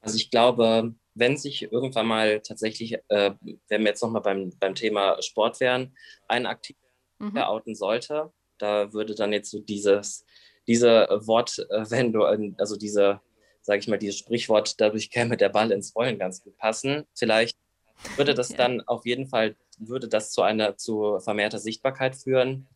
Also 0.00 0.16
ich 0.16 0.30
glaube, 0.30 0.94
wenn 1.14 1.36
sich 1.36 1.70
irgendwann 1.72 2.06
mal 2.06 2.40
tatsächlich, 2.40 2.98
äh, 3.08 3.32
wenn 3.68 3.82
wir 3.82 3.88
jetzt 3.88 4.02
nochmal 4.02 4.22
beim, 4.22 4.52
beim 4.58 4.74
Thema 4.74 5.20
Sport 5.20 5.60
wären, 5.60 5.96
ein 6.28 6.46
aktiver 6.46 6.78
mhm. 7.18 7.36
outen 7.38 7.74
sollte, 7.74 8.32
da 8.58 8.92
würde 8.92 9.14
dann 9.14 9.32
jetzt 9.32 9.50
so 9.50 9.60
dieses, 9.60 10.24
diese 10.66 11.08
Wortwendung, 11.22 12.54
also 12.58 12.76
diese, 12.76 13.20
sage 13.62 13.80
ich 13.80 13.88
mal, 13.88 13.98
dieses 13.98 14.18
Sprichwort, 14.18 14.80
dadurch 14.80 15.10
käme 15.10 15.36
der 15.36 15.48
Ball 15.48 15.72
ins 15.72 15.94
Rollen 15.94 16.18
ganz 16.18 16.42
gut 16.42 16.56
passen. 16.56 17.04
Vielleicht 17.14 17.56
würde 18.16 18.34
das 18.34 18.48
ja. 18.50 18.56
dann 18.56 18.80
auf 18.82 19.06
jeden 19.06 19.26
Fall, 19.26 19.56
würde 19.78 20.08
das 20.08 20.30
zu 20.30 20.42
einer, 20.42 20.76
zu 20.76 21.18
vermehrter 21.20 21.58
Sichtbarkeit 21.58 22.16
führen. 22.16 22.68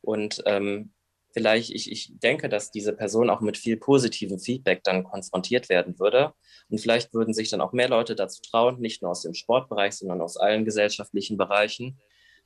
Und 0.00 0.42
ähm, 0.46 0.92
vielleicht, 1.38 1.70
ich, 1.70 1.90
ich 1.92 2.10
denke, 2.18 2.48
dass 2.48 2.72
diese 2.72 2.92
Person 2.92 3.30
auch 3.30 3.40
mit 3.40 3.56
viel 3.56 3.76
positivem 3.76 4.40
Feedback 4.40 4.82
dann 4.82 5.04
konfrontiert 5.04 5.68
werden 5.68 5.98
würde. 6.00 6.34
Und 6.68 6.80
vielleicht 6.80 7.14
würden 7.14 7.32
sich 7.32 7.48
dann 7.48 7.60
auch 7.60 7.72
mehr 7.72 7.88
Leute 7.88 8.16
dazu 8.16 8.42
trauen, 8.42 8.80
nicht 8.80 9.02
nur 9.02 9.12
aus 9.12 9.22
dem 9.22 9.34
Sportbereich, 9.34 9.94
sondern 9.94 10.20
aus 10.20 10.36
allen 10.36 10.64
gesellschaftlichen 10.64 11.36
Bereichen, 11.36 11.98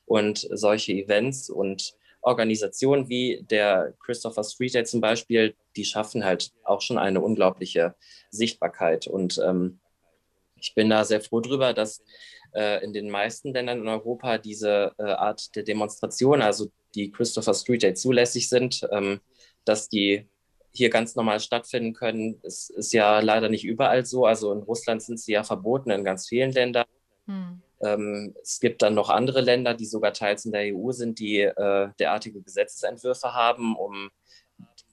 und 0.05 0.47
solche 0.51 0.93
Events 0.93 1.49
und 1.49 1.95
Organisationen 2.21 3.09
wie 3.09 3.45
der 3.51 3.95
Christopher 4.05 4.45
Street 4.45 4.75
Day 4.75 4.85
zum 4.85 5.01
Beispiel, 5.01 5.55
die 5.75 5.85
schaffen 5.85 6.25
halt 6.25 6.53
auch 6.65 6.81
schon 6.81 6.99
eine 6.99 7.21
unglaubliche 7.21 7.95
Sichtbarkeit. 8.31 9.07
Und 9.07 9.41
ähm, 9.45 9.81
ich 10.63 10.75
bin 10.75 10.89
da 10.89 11.05
sehr 11.05 11.21
froh 11.21 11.41
drüber, 11.41 11.75
dass 11.75 12.03
äh, 12.55 12.83
in 12.85 12.93
den 12.93 13.11
meisten 13.11 13.53
Ländern 13.53 13.81
in 13.81 13.89
Europa 13.89 14.39
diese 14.39 14.93
äh, 14.99 15.03
Art 15.03 15.55
der 15.57 15.65
Demonstration, 15.65 16.41
also 16.41 16.71
die 16.95 17.11
Christopher 17.11 17.55
Street 17.55 17.83
Day 17.83 17.95
zulässig 17.95 18.49
sind, 18.49 18.87
ähm, 18.91 19.21
dass 19.65 19.89
die 19.89 20.29
hier 20.71 20.89
ganz 20.89 21.17
normal 21.17 21.41
stattfinden 21.41 21.93
können. 21.93 22.41
Es 22.43 22.71
ist 22.71 22.93
ja 22.93 23.21
leider 23.21 23.49
nicht 23.49 23.65
überall 23.65 24.07
so. 24.07 24.25
Also 24.25 24.53
in 24.53 24.63
Russland 24.63 25.03
sind 25.03 25.21
sie 25.21 25.33
ja 25.33 25.43
verboten, 25.43 25.91
in 25.91 26.05
ganz 26.05 26.29
vielen 26.29 26.53
Ländern. 26.53 26.87
Hm. 27.27 27.63
Ähm, 27.83 28.35
es 28.41 28.61
gibt 28.61 28.81
dann 28.83 28.95
noch 28.95 29.11
andere 29.11 29.41
Länder, 29.41 29.75
die 29.75 29.85
sogar 29.85 30.13
teils 30.13 30.45
in 30.45 30.53
der 30.53 30.75
EU 30.75 30.93
sind, 30.93 31.19
die 31.19 31.41
äh, 31.41 31.89
derartige 31.99 32.41
Gesetzesentwürfe 32.41 33.35
haben, 33.35 33.77
um 33.77 34.11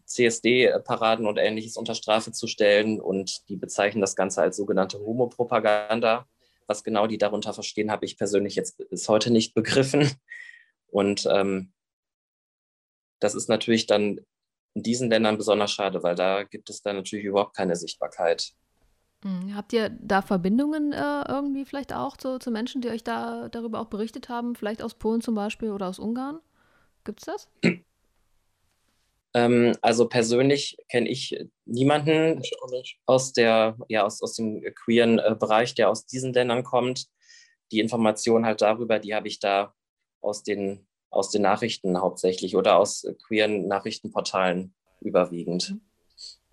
CSD-Paraden 0.10 1.28
und 1.28 1.38
ähnliches 1.38 1.78
unter 1.78 1.96
Strafe 1.96 2.32
zu 2.32 2.48
stellen. 2.48 3.00
Und 3.00 3.48
die 3.50 3.56
bezeichnen 3.56 4.02
das 4.02 4.16
Ganze 4.16 4.42
als 4.42 4.58
sogenannte 4.58 5.00
Homopropaganda. 5.00 6.26
Was 6.68 6.84
genau 6.84 7.08
die 7.08 7.18
darunter 7.18 7.54
verstehen, 7.54 7.92
habe 7.92 8.06
ich 8.06 8.18
persönlich 8.18 8.56
jetzt 8.56 8.78
bis 8.90 9.08
heute 9.08 9.32
nicht 9.32 9.54
begriffen. 9.54 10.12
Und 10.88 11.28
ähm, 11.32 11.72
das 13.20 13.36
ist 13.36 13.50
natürlich 13.50 13.86
dann 13.86 14.20
in 14.74 14.84
diesen 14.84 15.10
Ländern 15.10 15.38
besonders 15.38 15.72
schade, 15.72 16.04
weil 16.04 16.16
da 16.16 16.44
gibt 16.44 16.70
es 16.70 16.82
dann 16.82 16.96
natürlich 16.96 17.26
überhaupt 17.26 17.56
keine 17.56 17.76
Sichtbarkeit. 17.76 18.54
Hm, 19.24 19.56
habt 19.56 19.74
ihr 19.74 19.90
da 19.90 20.22
Verbindungen 20.22 20.94
äh, 20.94 21.24
irgendwie 21.28 21.66
vielleicht 21.66 21.94
auch 21.94 22.16
zu, 22.18 22.40
zu, 22.40 22.52
Menschen, 22.52 22.82
die 22.82 22.90
euch 22.90 23.04
da 23.04 23.50
darüber 23.50 23.82
auch 23.82 23.88
berichtet 23.88 24.30
haben? 24.30 24.56
Vielleicht 24.56 24.82
aus 24.82 24.94
Polen 24.94 25.22
zum 25.22 25.36
Beispiel 25.36 25.72
oder 25.72 25.88
aus 25.88 26.00
Ungarn? 26.00 26.40
Gibt 27.04 27.20
es 27.22 27.26
das? 27.26 27.50
Ähm, 29.34 29.76
also 29.82 30.08
persönlich 30.08 30.78
kenne 30.90 31.08
ich 31.10 31.38
niemanden 31.66 32.42
ich 32.42 33.00
aus, 33.06 33.34
der, 33.34 33.78
ja, 33.88 34.04
aus, 34.06 34.22
aus 34.22 34.34
dem 34.36 34.64
queeren 34.76 35.20
äh, 35.20 35.36
Bereich, 35.40 35.76
der 35.76 35.90
aus 35.90 36.06
diesen 36.06 36.34
Ländern 36.34 36.64
kommt. 36.64 37.08
Die 37.72 37.80
Informationen 37.80 38.46
halt 38.46 38.62
darüber, 38.62 39.00
die 39.00 39.14
habe 39.14 39.28
ich 39.28 39.40
da 39.40 39.76
aus 40.22 40.44
den, 40.44 40.88
aus 41.12 41.30
den 41.30 41.44
Nachrichten 41.44 42.00
hauptsächlich 42.00 42.56
oder 42.56 42.78
aus 42.78 43.06
queeren 43.28 43.68
Nachrichtenportalen 43.68 44.74
überwiegend. 45.02 45.72
Mhm. 45.72 45.82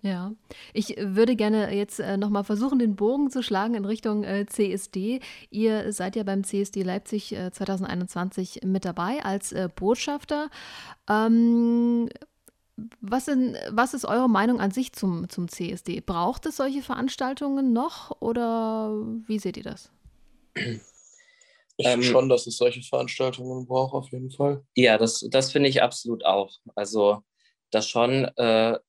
Ja, 0.01 0.31
ich 0.73 0.95
würde 0.99 1.35
gerne 1.35 1.73
jetzt 1.73 1.99
äh, 1.99 2.17
nochmal 2.17 2.43
versuchen, 2.43 2.77
den 2.77 2.95
Bogen 2.95 3.31
zu 3.31 3.41
schlagen 3.41 3.73
in 3.73 3.83
Richtung 3.83 4.23
äh, 4.23 4.45
CSD. 4.45 5.21
Ihr 5.49 5.91
seid 5.91 6.15
ja 6.15 6.23
beim 6.23 6.43
CSD 6.43 6.83
Leipzig 6.83 7.33
äh, 7.33 7.51
2021 7.51 8.61
mit 8.63 8.85
dabei 8.85 9.25
als 9.25 9.51
äh, 9.53 9.69
Botschafter. 9.75 10.49
Ähm, 11.09 12.09
was, 13.01 13.27
in, 13.27 13.57
was, 13.69 13.93
ist 13.93 14.05
eure 14.05 14.29
Meinung 14.29 14.59
an 14.59 14.71
sich 14.71 14.93
zum, 14.93 15.29
zum 15.29 15.47
CSD? 15.47 16.01
Braucht 16.01 16.45
es 16.45 16.57
solche 16.57 16.81
Veranstaltungen 16.81 17.73
noch 17.73 18.21
oder 18.21 18.91
wie 19.27 19.39
seht 19.39 19.57
ihr 19.57 19.63
das? 19.63 19.91
Ich 21.79 21.85
ähm, 21.85 22.01
schon, 22.01 22.27
dass 22.29 22.47
es 22.47 22.57
solche 22.57 22.81
Veranstaltungen 22.81 23.67
braucht, 23.67 23.93
auf 23.93 24.11
jeden 24.11 24.31
Fall. 24.31 24.63
Ja, 24.75 24.97
das, 24.97 25.25
das 25.29 25.51
finde 25.51 25.69
ich 25.69 25.83
absolut 25.83 26.25
auch. 26.25 26.51
Also, 26.75 27.21
das 27.69 27.87
schon, 27.87 28.25
äh, 28.35 28.79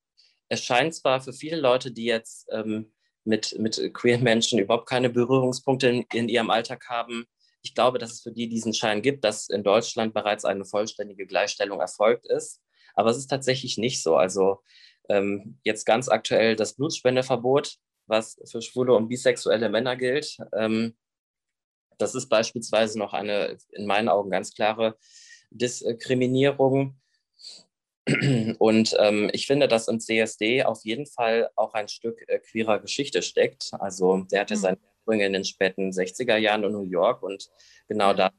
es 0.49 0.65
scheint 0.65 0.95
zwar 0.95 1.21
für 1.21 1.33
viele 1.33 1.61
Leute, 1.61 1.93
die 1.93 2.05
jetzt 2.05 2.47
ähm, 2.51 2.93
mit, 3.25 3.59
mit 3.59 3.93
queeren 3.93 4.23
Menschen 4.23 4.59
überhaupt 4.59 4.89
keine 4.89 5.11
Berührungspunkte 5.11 5.89
in, 5.89 6.07
in 6.15 6.29
ihrem 6.29 6.49
Alltag 6.51 6.89
haben, 6.89 7.27
ich 7.63 7.75
glaube, 7.75 7.99
dass 7.99 8.13
es 8.13 8.23
für 8.23 8.33
die 8.33 8.49
diesen 8.49 8.73
Schein 8.73 9.03
gibt, 9.03 9.25
dass 9.25 9.49
in 9.49 9.63
Deutschland 9.63 10.15
bereits 10.15 10.45
eine 10.45 10.65
vollständige 10.65 11.27
Gleichstellung 11.27 11.81
erfolgt 11.81 12.27
ist. 12.27 12.61
Aber 12.99 13.11
es 13.11 13.17
ist 13.17 13.29
tatsächlich 13.29 13.79
nicht 13.79 14.03
so. 14.03 14.17
Also 14.17 14.59
ähm, 15.09 15.57
jetzt 15.63 15.85
ganz 15.85 16.09
aktuell 16.09 16.57
das 16.57 16.75
Blutspendeverbot, 16.75 17.77
was 18.09 18.41
für 18.51 18.61
schwule 18.61 18.93
und 18.95 19.07
bisexuelle 19.07 19.69
Männer 19.69 19.95
gilt. 19.95 20.37
Ähm, 20.53 20.97
das 21.97 22.17
ist 22.17 22.29
beispielsweise 22.29 22.99
noch 22.99 23.13
eine 23.13 23.57
in 23.71 23.87
meinen 23.87 24.09
Augen 24.09 24.31
ganz 24.31 24.53
klare 24.53 24.97
Diskriminierung. 25.51 27.01
Und 28.59 28.97
ähm, 28.99 29.31
ich 29.33 29.47
finde, 29.47 29.69
dass 29.69 29.87
im 29.87 30.01
CSD 30.01 30.65
auf 30.65 30.85
jeden 30.85 31.07
Fall 31.07 31.51
auch 31.55 31.75
ein 31.75 31.87
Stück 31.87 32.25
äh, 32.27 32.41
queerer 32.41 32.81
Geschichte 32.81 33.23
steckt. 33.23 33.71
Also 33.79 34.27
der 34.33 34.41
hatte 34.41 34.57
mhm. 34.57 34.61
seine 34.61 34.79
Ursprünge 34.79 35.27
in 35.27 35.35
den 35.35 35.45
späten 35.45 35.91
60er 35.91 36.37
Jahren 36.37 36.65
in 36.65 36.73
New 36.73 36.83
York 36.83 37.23
und 37.23 37.49
genau 37.87 38.13
da 38.13 38.33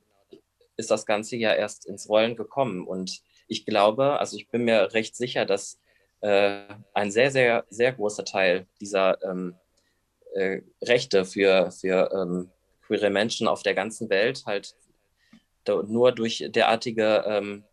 ist 0.76 0.92
das 0.92 1.06
Ganze 1.06 1.38
ja 1.38 1.54
erst 1.54 1.86
ins 1.86 2.10
Rollen 2.10 2.36
gekommen. 2.36 2.86
Und 2.86 3.22
ich 3.50 3.66
glaube, 3.66 4.20
also 4.20 4.38
ich 4.38 4.48
bin 4.50 4.64
mir 4.64 4.94
recht 4.94 5.16
sicher, 5.16 5.46
dass 5.46 5.80
äh, 6.22 6.62
ein 6.94 7.12
sehr, 7.12 7.32
sehr, 7.32 7.66
sehr 7.70 7.92
großer 7.94 8.24
Teil 8.24 8.68
dieser 8.80 9.22
ähm, 9.24 9.56
äh, 10.34 10.62
Rechte 10.82 11.26
für, 11.26 11.72
für 11.72 12.12
ähm, 12.14 12.52
queere 12.86 13.10
Menschen 13.10 13.48
auf 13.48 13.64
der 13.64 13.74
ganzen 13.74 14.10
Welt 14.10 14.44
halt 14.46 14.76
nur 15.88 16.12
durch 16.12 16.46
derartige, 16.50 17.24
ähm, 17.28 17.64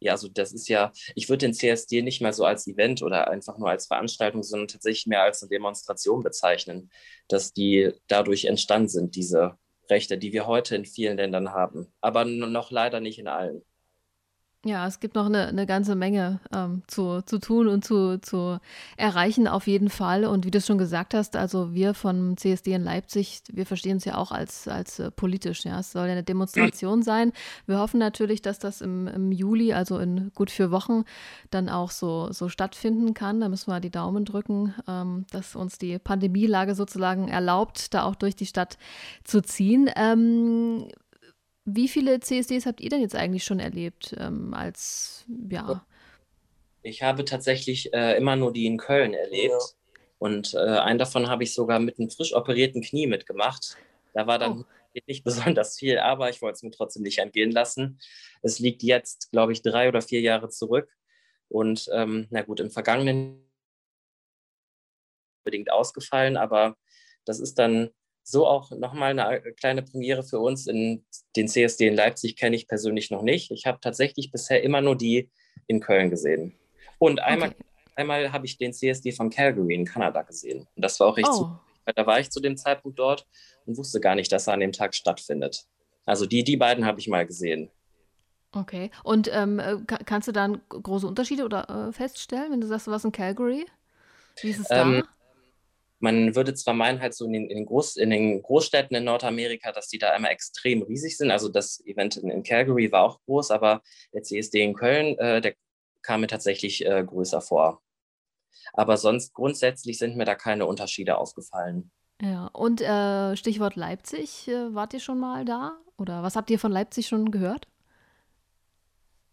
ja, 0.00 0.12
also 0.12 0.28
das 0.28 0.52
ist 0.52 0.68
ja, 0.68 0.92
ich 1.14 1.28
würde 1.28 1.46
den 1.46 1.52
CSD 1.52 2.00
nicht 2.00 2.22
mal 2.22 2.32
so 2.32 2.44
als 2.46 2.66
Event 2.66 3.02
oder 3.02 3.28
einfach 3.30 3.58
nur 3.58 3.68
als 3.68 3.86
Veranstaltung, 3.86 4.42
sondern 4.42 4.68
tatsächlich 4.68 5.06
mehr 5.06 5.22
als 5.22 5.42
eine 5.42 5.50
Demonstration 5.50 6.22
bezeichnen, 6.22 6.90
dass 7.28 7.52
die 7.52 7.92
dadurch 8.06 8.46
entstanden 8.46 8.88
sind, 8.88 9.16
diese 9.16 9.58
Rechte, 9.90 10.16
die 10.16 10.32
wir 10.32 10.46
heute 10.46 10.74
in 10.76 10.86
vielen 10.86 11.18
Ländern 11.18 11.52
haben, 11.52 11.92
aber 12.00 12.24
noch 12.24 12.70
leider 12.70 13.00
nicht 13.00 13.18
in 13.18 13.28
allen. 13.28 13.62
Ja, 14.66 14.86
es 14.86 14.98
gibt 14.98 15.14
noch 15.14 15.26
eine, 15.26 15.48
eine 15.48 15.66
ganze 15.66 15.94
Menge 15.94 16.40
ähm, 16.50 16.82
zu, 16.86 17.20
zu 17.20 17.38
tun 17.38 17.68
und 17.68 17.84
zu, 17.84 18.18
zu 18.22 18.58
erreichen, 18.96 19.46
auf 19.46 19.66
jeden 19.66 19.90
Fall. 19.90 20.24
Und 20.24 20.46
wie 20.46 20.50
du 20.50 20.56
es 20.56 20.66
schon 20.66 20.78
gesagt 20.78 21.12
hast, 21.12 21.36
also 21.36 21.74
wir 21.74 21.92
vom 21.92 22.38
CSD 22.38 22.72
in 22.72 22.82
Leipzig, 22.82 23.42
wir 23.52 23.66
verstehen 23.66 23.98
es 23.98 24.06
ja 24.06 24.16
auch 24.16 24.32
als, 24.32 24.66
als 24.66 24.98
äh, 25.00 25.10
politisch. 25.10 25.66
Ja, 25.66 25.80
es 25.80 25.92
soll 25.92 26.06
ja 26.06 26.12
eine 26.12 26.22
Demonstration 26.22 27.02
sein. 27.02 27.32
Wir 27.66 27.78
hoffen 27.78 28.00
natürlich, 28.00 28.40
dass 28.40 28.58
das 28.58 28.80
im, 28.80 29.06
im 29.06 29.32
Juli, 29.32 29.74
also 29.74 29.98
in 29.98 30.32
gut 30.34 30.50
vier 30.50 30.70
Wochen, 30.70 31.04
dann 31.50 31.68
auch 31.68 31.90
so, 31.90 32.32
so 32.32 32.48
stattfinden 32.48 33.12
kann. 33.12 33.40
Da 33.40 33.50
müssen 33.50 33.70
wir 33.70 33.80
die 33.80 33.90
Daumen 33.90 34.24
drücken, 34.24 34.74
ähm, 34.88 35.26
dass 35.30 35.56
uns 35.56 35.76
die 35.76 35.98
Pandemielage 35.98 36.74
sozusagen 36.74 37.28
erlaubt, 37.28 37.92
da 37.92 38.04
auch 38.04 38.14
durch 38.14 38.34
die 38.34 38.46
Stadt 38.46 38.78
zu 39.24 39.42
ziehen. 39.42 39.90
Ähm, 39.94 40.86
wie 41.64 41.88
viele 41.88 42.20
CSDs 42.20 42.66
habt 42.66 42.80
ihr 42.80 42.90
denn 42.90 43.00
jetzt 43.00 43.16
eigentlich 43.16 43.44
schon 43.44 43.60
erlebt 43.60 44.14
ähm, 44.18 44.54
als, 44.54 45.24
ja? 45.48 45.84
Ich 46.82 47.02
habe 47.02 47.24
tatsächlich 47.24 47.92
äh, 47.94 48.16
immer 48.16 48.36
nur 48.36 48.52
die 48.52 48.66
in 48.66 48.76
Köln 48.76 49.14
erlebt. 49.14 49.52
Ja. 49.52 49.94
Und 50.18 50.54
äh, 50.54 50.58
einen 50.58 50.98
davon 50.98 51.28
habe 51.28 51.42
ich 51.42 51.54
sogar 51.54 51.78
mit 51.78 51.98
einem 51.98 52.10
frisch 52.10 52.34
operierten 52.34 52.82
Knie 52.82 53.06
mitgemacht. 53.06 53.76
Da 54.12 54.26
war 54.26 54.38
dann 54.38 54.60
oh. 54.60 54.64
nicht 55.06 55.24
besonders 55.24 55.78
viel, 55.78 55.98
aber 55.98 56.28
ich 56.28 56.42
wollte 56.42 56.56
es 56.56 56.62
mir 56.62 56.70
trotzdem 56.70 57.02
nicht 57.02 57.18
entgehen 57.18 57.50
lassen. 57.50 57.98
Es 58.42 58.58
liegt 58.58 58.82
jetzt, 58.82 59.30
glaube 59.32 59.52
ich, 59.52 59.62
drei 59.62 59.88
oder 59.88 60.02
vier 60.02 60.20
Jahre 60.20 60.50
zurück. 60.50 60.90
Und 61.48 61.88
ähm, 61.92 62.26
na 62.30 62.42
gut, 62.42 62.60
im 62.60 62.70
vergangenen 62.70 63.44
unbedingt 65.44 65.70
ausgefallen, 65.70 66.36
aber 66.36 66.76
das 67.24 67.38
ist 67.38 67.58
dann 67.58 67.90
so 68.24 68.46
auch 68.46 68.70
nochmal 68.70 69.10
eine 69.10 69.44
äh, 69.44 69.52
kleine 69.52 69.82
Premiere 69.82 70.24
für 70.24 70.40
uns. 70.40 70.66
In 70.66 71.04
den 71.36 71.46
CSD 71.46 71.86
in 71.86 71.94
Leipzig 71.94 72.36
kenne 72.36 72.56
ich 72.56 72.66
persönlich 72.66 73.10
noch 73.10 73.22
nicht. 73.22 73.50
Ich 73.50 73.66
habe 73.66 73.78
tatsächlich 73.80 74.32
bisher 74.32 74.62
immer 74.62 74.80
nur 74.80 74.96
die 74.96 75.30
in 75.66 75.80
Köln 75.80 76.10
gesehen. 76.10 76.54
Und 76.98 77.20
einmal, 77.20 77.50
okay. 77.50 77.64
einmal 77.96 78.32
habe 78.32 78.46
ich 78.46 78.56
den 78.56 78.72
CSD 78.72 79.12
von 79.12 79.30
Calgary 79.30 79.74
in 79.74 79.84
Kanada 79.84 80.22
gesehen. 80.22 80.66
Und 80.74 80.82
das 80.82 80.98
war 80.98 81.08
auch 81.08 81.16
richtig 81.16 81.34
oh. 81.34 81.50
weil 81.84 81.94
da 81.94 82.06
war 82.06 82.18
ich 82.18 82.30
zu 82.30 82.40
dem 82.40 82.56
Zeitpunkt 82.56 82.98
dort 82.98 83.26
und 83.66 83.76
wusste 83.76 84.00
gar 84.00 84.14
nicht, 84.14 84.32
dass 84.32 84.46
er 84.46 84.54
an 84.54 84.60
dem 84.60 84.72
Tag 84.72 84.94
stattfindet. 84.94 85.66
Also 86.06 86.26
die, 86.26 86.44
die 86.44 86.56
beiden 86.56 86.86
habe 86.86 87.00
ich 87.00 87.08
mal 87.08 87.26
gesehen. 87.26 87.70
Okay. 88.52 88.90
Und 89.02 89.28
ähm, 89.32 89.58
äh, 89.58 89.76
kannst 90.04 90.28
du 90.28 90.32
dann 90.32 90.60
große 90.68 91.06
Unterschiede 91.06 91.44
oder 91.44 91.88
äh, 91.88 91.92
feststellen, 91.92 92.52
wenn 92.52 92.60
du 92.60 92.66
sagst, 92.66 92.86
du 92.86 92.90
warst 92.90 93.04
in 93.04 93.12
Calgary? 93.12 93.66
Wie 94.40 94.50
ist 94.50 94.60
es 94.60 94.66
ähm, 94.70 95.02
da? 95.02 95.13
Man 96.04 96.36
würde 96.36 96.54
zwar 96.54 96.74
meinen, 96.74 97.00
halt 97.00 97.14
so 97.14 97.24
in 97.24 97.32
den, 97.32 97.48
in 97.48 97.56
den, 97.56 97.66
Groß, 97.66 97.96
in 97.96 98.10
den 98.10 98.42
Großstädten 98.42 98.94
in 98.94 99.04
Nordamerika, 99.04 99.72
dass 99.72 99.88
die 99.88 99.98
da 99.98 100.10
einmal 100.10 100.30
extrem 100.30 100.82
riesig 100.82 101.16
sind. 101.16 101.30
Also 101.30 101.48
das 101.48 101.84
Event 101.86 102.18
in, 102.18 102.30
in 102.30 102.42
Calgary 102.42 102.92
war 102.92 103.04
auch 103.04 103.20
groß, 103.24 103.50
aber 103.50 103.82
der 104.12 104.22
CSD 104.22 104.62
in 104.62 104.74
Köln, 104.74 105.18
äh, 105.18 105.40
der 105.40 105.54
kam 106.02 106.20
mir 106.20 106.26
tatsächlich 106.26 106.84
äh, 106.84 107.02
größer 107.02 107.40
vor. 107.40 107.80
Aber 108.74 108.98
sonst 108.98 109.32
grundsätzlich 109.32 109.98
sind 109.98 110.16
mir 110.16 110.26
da 110.26 110.34
keine 110.34 110.66
Unterschiede 110.66 111.16
aufgefallen. 111.16 111.90
Ja, 112.20 112.46
und 112.52 112.82
äh, 112.82 113.34
Stichwort 113.36 113.74
Leipzig, 113.74 114.46
äh, 114.46 114.74
wart 114.74 114.92
ihr 114.92 115.00
schon 115.00 115.18
mal 115.18 115.44
da? 115.44 115.78
Oder 115.96 116.22
was 116.22 116.36
habt 116.36 116.50
ihr 116.50 116.58
von 116.58 116.70
Leipzig 116.70 117.06
schon 117.06 117.30
gehört? 117.30 117.66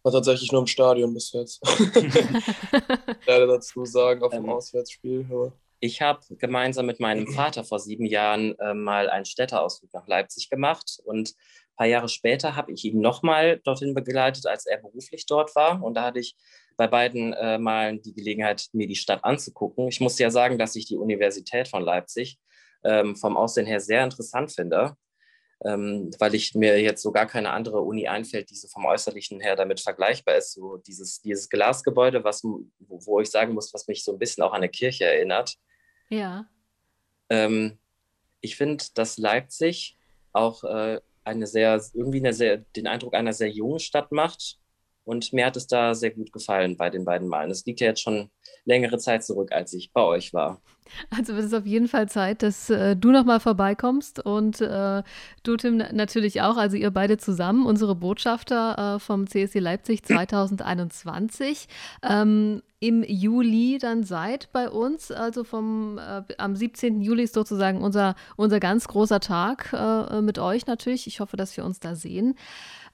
War 0.02 0.12
tatsächlich 0.12 0.50
nur 0.50 0.62
im 0.62 0.66
Stadion 0.66 1.12
bis 1.12 1.32
jetzt. 1.32 1.60
Leider 3.26 3.46
dazu 3.46 3.84
sagen, 3.84 4.22
auf 4.22 4.32
dem 4.32 4.44
ähm, 4.44 4.50
Auswärtsspiel. 4.50 5.26
Aber 5.30 5.52
ich 5.82 6.00
habe 6.00 6.20
gemeinsam 6.38 6.86
mit 6.86 7.00
meinem 7.00 7.26
Vater 7.34 7.64
vor 7.64 7.80
sieben 7.80 8.06
Jahren 8.06 8.56
äh, 8.60 8.72
mal 8.72 9.10
einen 9.10 9.24
Städteausflug 9.24 9.92
nach 9.92 10.06
Leipzig 10.06 10.48
gemacht 10.48 11.00
und 11.04 11.30
ein 11.30 11.76
paar 11.76 11.86
Jahre 11.86 12.08
später 12.08 12.54
habe 12.54 12.72
ich 12.72 12.84
ihn 12.84 13.00
nochmal 13.00 13.60
dorthin 13.64 13.92
begleitet, 13.92 14.46
als 14.46 14.66
er 14.66 14.78
beruflich 14.78 15.26
dort 15.26 15.54
war. 15.56 15.82
Und 15.82 15.94
da 15.94 16.04
hatte 16.04 16.20
ich 16.20 16.36
bei 16.76 16.86
beiden 16.86 17.32
äh, 17.32 17.58
Malen 17.58 18.00
die 18.00 18.14
Gelegenheit, 18.14 18.68
mir 18.72 18.86
die 18.86 18.94
Stadt 18.94 19.24
anzugucken. 19.24 19.88
Ich 19.88 20.00
muss 20.00 20.18
ja 20.18 20.30
sagen, 20.30 20.56
dass 20.56 20.76
ich 20.76 20.86
die 20.86 20.96
Universität 20.96 21.66
von 21.66 21.82
Leipzig 21.82 22.38
ähm, 22.84 23.16
vom 23.16 23.36
Aussehen 23.36 23.66
her 23.66 23.80
sehr 23.80 24.04
interessant 24.04 24.52
finde, 24.52 24.96
ähm, 25.64 26.10
weil 26.18 26.34
ich 26.36 26.54
mir 26.54 26.80
jetzt 26.80 27.02
so 27.02 27.10
gar 27.10 27.26
keine 27.26 27.50
andere 27.50 27.80
Uni 27.80 28.06
einfällt, 28.06 28.50
die 28.50 28.56
so 28.56 28.68
vom 28.68 28.84
Äußerlichen 28.84 29.40
her 29.40 29.56
damit 29.56 29.80
vergleichbar 29.80 30.36
ist. 30.36 30.52
So 30.52 30.76
dieses, 30.76 31.20
dieses 31.22 31.48
Glasgebäude, 31.48 32.22
was, 32.22 32.44
wo, 32.44 32.66
wo 32.78 33.20
ich 33.20 33.30
sagen 33.30 33.54
muss, 33.54 33.74
was 33.74 33.88
mich 33.88 34.04
so 34.04 34.12
ein 34.12 34.18
bisschen 34.18 34.44
auch 34.44 34.52
an 34.52 34.58
eine 34.58 34.68
Kirche 34.68 35.06
erinnert. 35.06 35.56
Ja. 36.12 36.44
Ähm, 37.30 37.78
ich 38.42 38.56
finde, 38.56 38.84
dass 38.94 39.16
Leipzig 39.16 39.96
auch 40.32 40.62
äh, 40.62 41.00
eine 41.24 41.46
sehr, 41.46 41.82
irgendwie 41.94 42.18
eine 42.18 42.34
sehr, 42.34 42.58
den 42.58 42.86
Eindruck 42.86 43.14
einer 43.14 43.32
sehr 43.32 43.48
jungen 43.48 43.78
Stadt 43.78 44.12
macht. 44.12 44.58
Und 45.04 45.32
mir 45.32 45.46
hat 45.46 45.56
es 45.56 45.66
da 45.66 45.94
sehr 45.94 46.10
gut 46.10 46.32
gefallen 46.32 46.76
bei 46.76 46.90
den 46.90 47.04
beiden 47.04 47.28
Malen. 47.28 47.50
Es 47.50 47.64
liegt 47.64 47.80
ja 47.80 47.88
jetzt 47.88 48.02
schon 48.02 48.30
längere 48.64 48.98
Zeit 48.98 49.24
zurück, 49.24 49.52
als 49.52 49.72
ich 49.72 49.90
bei 49.92 50.02
euch 50.02 50.34
war. 50.34 50.60
Also 51.10 51.34
wird 51.34 51.46
es 51.46 51.54
auf 51.54 51.66
jeden 51.66 51.88
Fall 51.88 52.08
Zeit, 52.08 52.42
dass 52.42 52.68
äh, 52.68 52.94
du 52.94 53.10
nochmal 53.10 53.40
vorbeikommst 53.40 54.24
und 54.24 54.60
äh, 54.60 55.02
du, 55.42 55.56
Tim, 55.56 55.78
natürlich 55.78 56.42
auch. 56.42 56.56
Also 56.56 56.76
ihr 56.76 56.90
beide 56.90 57.16
zusammen, 57.16 57.64
unsere 57.66 57.94
Botschafter 57.94 58.96
äh, 58.96 58.98
vom 59.00 59.26
CSD 59.26 59.60
Leipzig 59.60 60.04
2021. 60.04 61.66
Ähm, 62.02 62.62
im 62.82 63.04
Juli 63.04 63.78
dann 63.80 64.02
seid 64.02 64.48
bei 64.52 64.68
uns. 64.68 65.12
Also 65.12 65.44
vom 65.44 65.98
äh, 65.98 66.22
am 66.36 66.56
17. 66.56 67.00
Juli 67.00 67.22
ist 67.22 67.34
sozusagen 67.34 67.80
unser, 67.80 68.16
unser 68.36 68.58
ganz 68.58 68.88
großer 68.88 69.20
Tag 69.20 69.72
äh, 69.72 70.20
mit 70.20 70.40
euch 70.40 70.66
natürlich. 70.66 71.06
Ich 71.06 71.20
hoffe, 71.20 71.36
dass 71.36 71.56
wir 71.56 71.64
uns 71.64 71.78
da 71.78 71.94
sehen. 71.94 72.34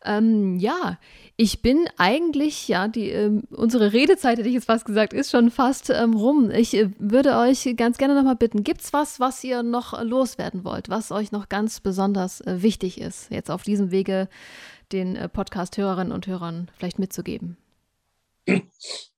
Ähm, 0.04 0.58
ja, 0.58 0.98
ich 1.36 1.62
bin 1.62 1.88
eigentlich, 1.96 2.68
ja, 2.68 2.86
die, 2.86 3.08
ähm, 3.08 3.44
unsere 3.50 3.94
Redezeit, 3.94 4.38
hätte 4.38 4.48
ich 4.48 4.54
jetzt 4.54 4.66
fast 4.66 4.84
gesagt, 4.84 5.14
ist 5.14 5.30
schon 5.30 5.50
fast 5.50 5.88
ähm, 5.88 6.12
rum. 6.12 6.50
Ich 6.50 6.74
äh, 6.74 6.90
würde 6.98 7.38
euch 7.38 7.74
ganz 7.76 7.96
gerne 7.96 8.14
nochmal 8.14 8.36
bitten, 8.36 8.64
gibt 8.64 8.82
es 8.82 8.92
was, 8.92 9.18
was 9.20 9.42
ihr 9.42 9.62
noch 9.62 10.00
loswerden 10.04 10.64
wollt, 10.64 10.90
was 10.90 11.10
euch 11.10 11.32
noch 11.32 11.48
ganz 11.48 11.80
besonders 11.80 12.42
äh, 12.42 12.60
wichtig 12.62 13.00
ist, 13.00 13.30
jetzt 13.30 13.50
auf 13.50 13.62
diesem 13.62 13.90
Wege 13.90 14.28
den 14.92 15.16
äh, 15.16 15.30
Podcast-Hörerinnen 15.30 16.12
und 16.12 16.26
Hörern 16.26 16.70
vielleicht 16.76 16.98
mitzugeben? 16.98 17.56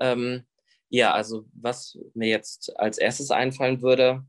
Ähm, 0.00 0.46
ja, 0.88 1.12
also 1.12 1.46
was 1.52 1.98
mir 2.14 2.28
jetzt 2.28 2.78
als 2.78 2.98
erstes 2.98 3.30
einfallen 3.30 3.82
würde, 3.82 4.24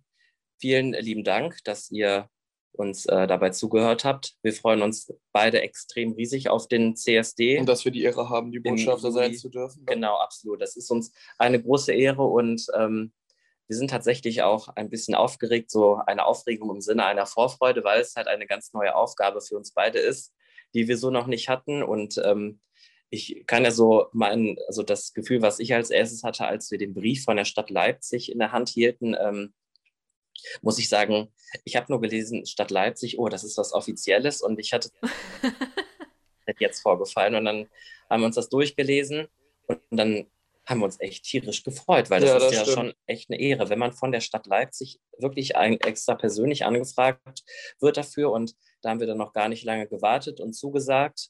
vielen 0.60 0.94
lieben 0.94 1.24
Dank, 1.24 1.64
dass 1.64 1.92
ihr 1.92 2.30
uns 2.72 3.06
äh, 3.08 3.28
dabei 3.28 3.50
zugehört 3.50 4.06
habt. 4.06 4.36
Wir 4.44 4.54
freuen 4.54 4.82
uns 4.82 5.12
beide 5.32 5.62
extrem 5.62 6.14
riesig 6.14 6.50
auf 6.50 6.68
den 6.68 6.96
CSD. 6.96 7.60
Und 7.60 7.68
dass 7.68 7.86
wir 7.86 7.92
die 7.92 8.04
Ehre 8.04 8.30
haben, 8.30 8.52
die 8.52 8.60
Botschafter 8.60 9.12
sein 9.12 9.34
zu 9.34 9.50
dürfen. 9.50 9.80
Ne? 9.80 9.94
Genau, 9.94 10.18
absolut. 10.18 10.62
Das 10.62 10.76
ist 10.76 10.92
uns 10.92 11.12
eine 11.38 11.62
große 11.62 11.94
Ehre 11.94 12.24
und 12.24 12.68
ähm, 12.76 13.12
wir 13.68 13.76
sind 13.76 13.90
tatsächlich 13.90 14.44
auch 14.44 14.70
ein 14.70 14.90
bisschen 14.90 15.14
aufgeregt, 15.14 15.70
so 15.70 16.00
eine 16.06 16.26
Aufregung 16.26 16.70
im 16.70 16.82
Sinne 16.82 17.06
einer 17.06 17.26
Vorfreude, 17.26 17.84
weil 17.84 18.00
es 18.00 18.16
halt 18.16 18.28
eine 18.28 18.48
ganz 18.48 18.72
neue 18.74 18.96
Aufgabe 18.96 19.42
für 19.42 19.58
uns 19.58 19.74
beide 19.74 20.00
ist, 20.00 20.34
die 20.74 20.88
wir 20.88 20.98
so 20.98 21.10
noch 21.10 21.28
nicht 21.28 21.50
hatten. 21.50 21.84
Und 21.84 22.22
ähm, 22.24 22.62
ich 23.10 23.44
kann 23.48 23.64
ja 23.64 23.72
so 23.72 24.08
mein, 24.12 24.58
also 24.68 24.84
das 24.84 25.14
Gefühl, 25.14 25.42
was 25.42 25.60
ich 25.60 25.74
als 25.74 25.90
erstes 25.90 26.24
hatte, 26.24 26.46
als 26.46 26.72
wir 26.72 26.78
den 26.78 26.94
Brief 26.94 27.24
von 27.24 27.38
der 27.38 27.46
Stadt 27.46 27.70
Leipzig 27.70 28.32
in 28.32 28.40
der 28.40 28.52
Hand 28.52 28.70
hielten, 28.70 29.16
ähm, 29.20 29.54
muss 30.62 30.78
ich 30.78 30.90
sagen, 30.90 31.34
ich 31.64 31.76
habe 31.76 31.88
nur 31.90 32.02
gelesen, 32.02 32.46
Stadt 32.46 32.72
Leipzig, 32.72 33.18
oh, 33.18 33.30
das 33.30 33.44
ist 33.44 33.58
was 33.58 33.74
Offizielles 33.74 34.42
und 34.42 34.60
ich 34.60 34.74
hatte 34.74 34.90
jetzt 36.60 36.82
vorgefallen 36.82 37.36
und 37.36 37.46
dann 37.46 37.68
haben 38.10 38.22
wir 38.22 38.28
uns 38.28 38.36
das 38.36 38.50
durchgelesen 38.50 39.28
und 39.68 39.82
dann 39.90 40.28
haben 40.66 40.80
wir 40.80 40.86
uns 40.86 41.00
echt 41.00 41.24
tierisch 41.24 41.64
gefreut, 41.64 42.10
weil 42.10 42.20
das, 42.20 42.30
ja, 42.30 42.40
das 42.40 42.52
ist 42.52 42.58
ja 42.58 42.62
stimmt. 42.64 42.78
schon 42.78 42.94
echt 43.06 43.30
eine 43.30 43.40
Ehre, 43.40 43.70
wenn 43.70 43.80
man 43.80 43.94
von 43.94 44.12
der 44.12 44.20
Stadt 44.20 44.48
Leipzig 44.48 45.00
wirklich 45.18 45.56
ein, 45.56 45.80
extra 45.80 46.16
persönlich 46.16 46.66
angefragt 46.66 47.44
wird 47.80 47.96
dafür 47.96 48.32
und 48.32 48.54
da 48.82 48.90
haben 48.90 49.00
wir 49.00 49.08
dann 49.08 49.18
noch 49.18 49.32
gar 49.32 49.48
nicht 49.48 49.64
lange 49.64 49.88
gewartet 49.88 50.42
und 50.42 50.54
zugesagt 50.54 51.30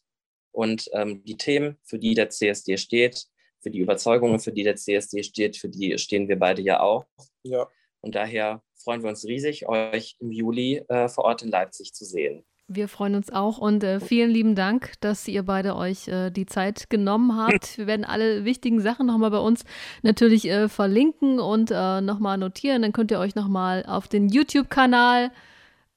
und 0.58 0.90
ähm, 0.94 1.24
die 1.24 1.38
Themen, 1.38 1.78
für 1.84 2.00
die 2.00 2.16
der 2.16 2.32
CSD 2.32 2.78
steht, 2.78 3.28
für 3.60 3.70
die 3.70 3.78
Überzeugungen, 3.78 4.40
für 4.40 4.52
die 4.52 4.64
der 4.64 4.76
CSD 4.76 5.22
steht, 5.22 5.56
für 5.56 5.70
die 5.70 6.00
stehen 6.00 6.28
wir 6.28 6.40
beide 6.40 6.64
ja 6.64 6.80
auch. 6.80 7.06
Ja. 7.44 7.68
Und 8.02 8.16
daher 8.16 8.64
freuen 8.76 9.04
wir 9.04 9.10
uns 9.10 9.24
riesig, 9.26 9.70
euch 9.70 10.18
im 10.20 10.32
Juli 10.32 10.84
äh, 10.90 11.10
vor 11.10 11.26
Ort 11.26 11.44
in 11.44 11.52
Leipzig 11.52 11.94
zu 11.94 12.06
sehen. 12.06 12.44
Wir 12.68 12.88
freuen 12.88 13.14
uns 13.14 13.32
auch 13.32 13.60
und 13.60 13.84
äh, 13.84 14.00
vielen 14.00 14.32
lieben 14.32 14.56
Dank, 14.56 14.94
dass 15.00 15.28
ihr 15.28 15.44
beide 15.44 15.76
euch 15.76 16.08
äh, 16.08 16.32
die 16.32 16.48
Zeit 16.48 16.90
genommen 16.90 17.38
habt. 17.38 17.78
Wir 17.78 17.86
werden 17.86 18.04
alle 18.04 18.44
wichtigen 18.44 18.82
Sachen 18.82 19.06
nochmal 19.06 19.32
bei 19.32 19.40
uns 19.40 19.64
natürlich 20.02 20.50
äh, 20.50 20.70
verlinken 20.70 21.40
und 21.40 21.70
äh, 21.72 22.02
nochmal 22.02 22.40
notieren. 22.40 22.82
Dann 22.82 22.94
könnt 22.94 23.12
ihr 23.12 23.20
euch 23.20 23.36
nochmal 23.36 23.86
auf 23.86 24.08
den 24.08 24.28
YouTube-Kanal 24.28 25.32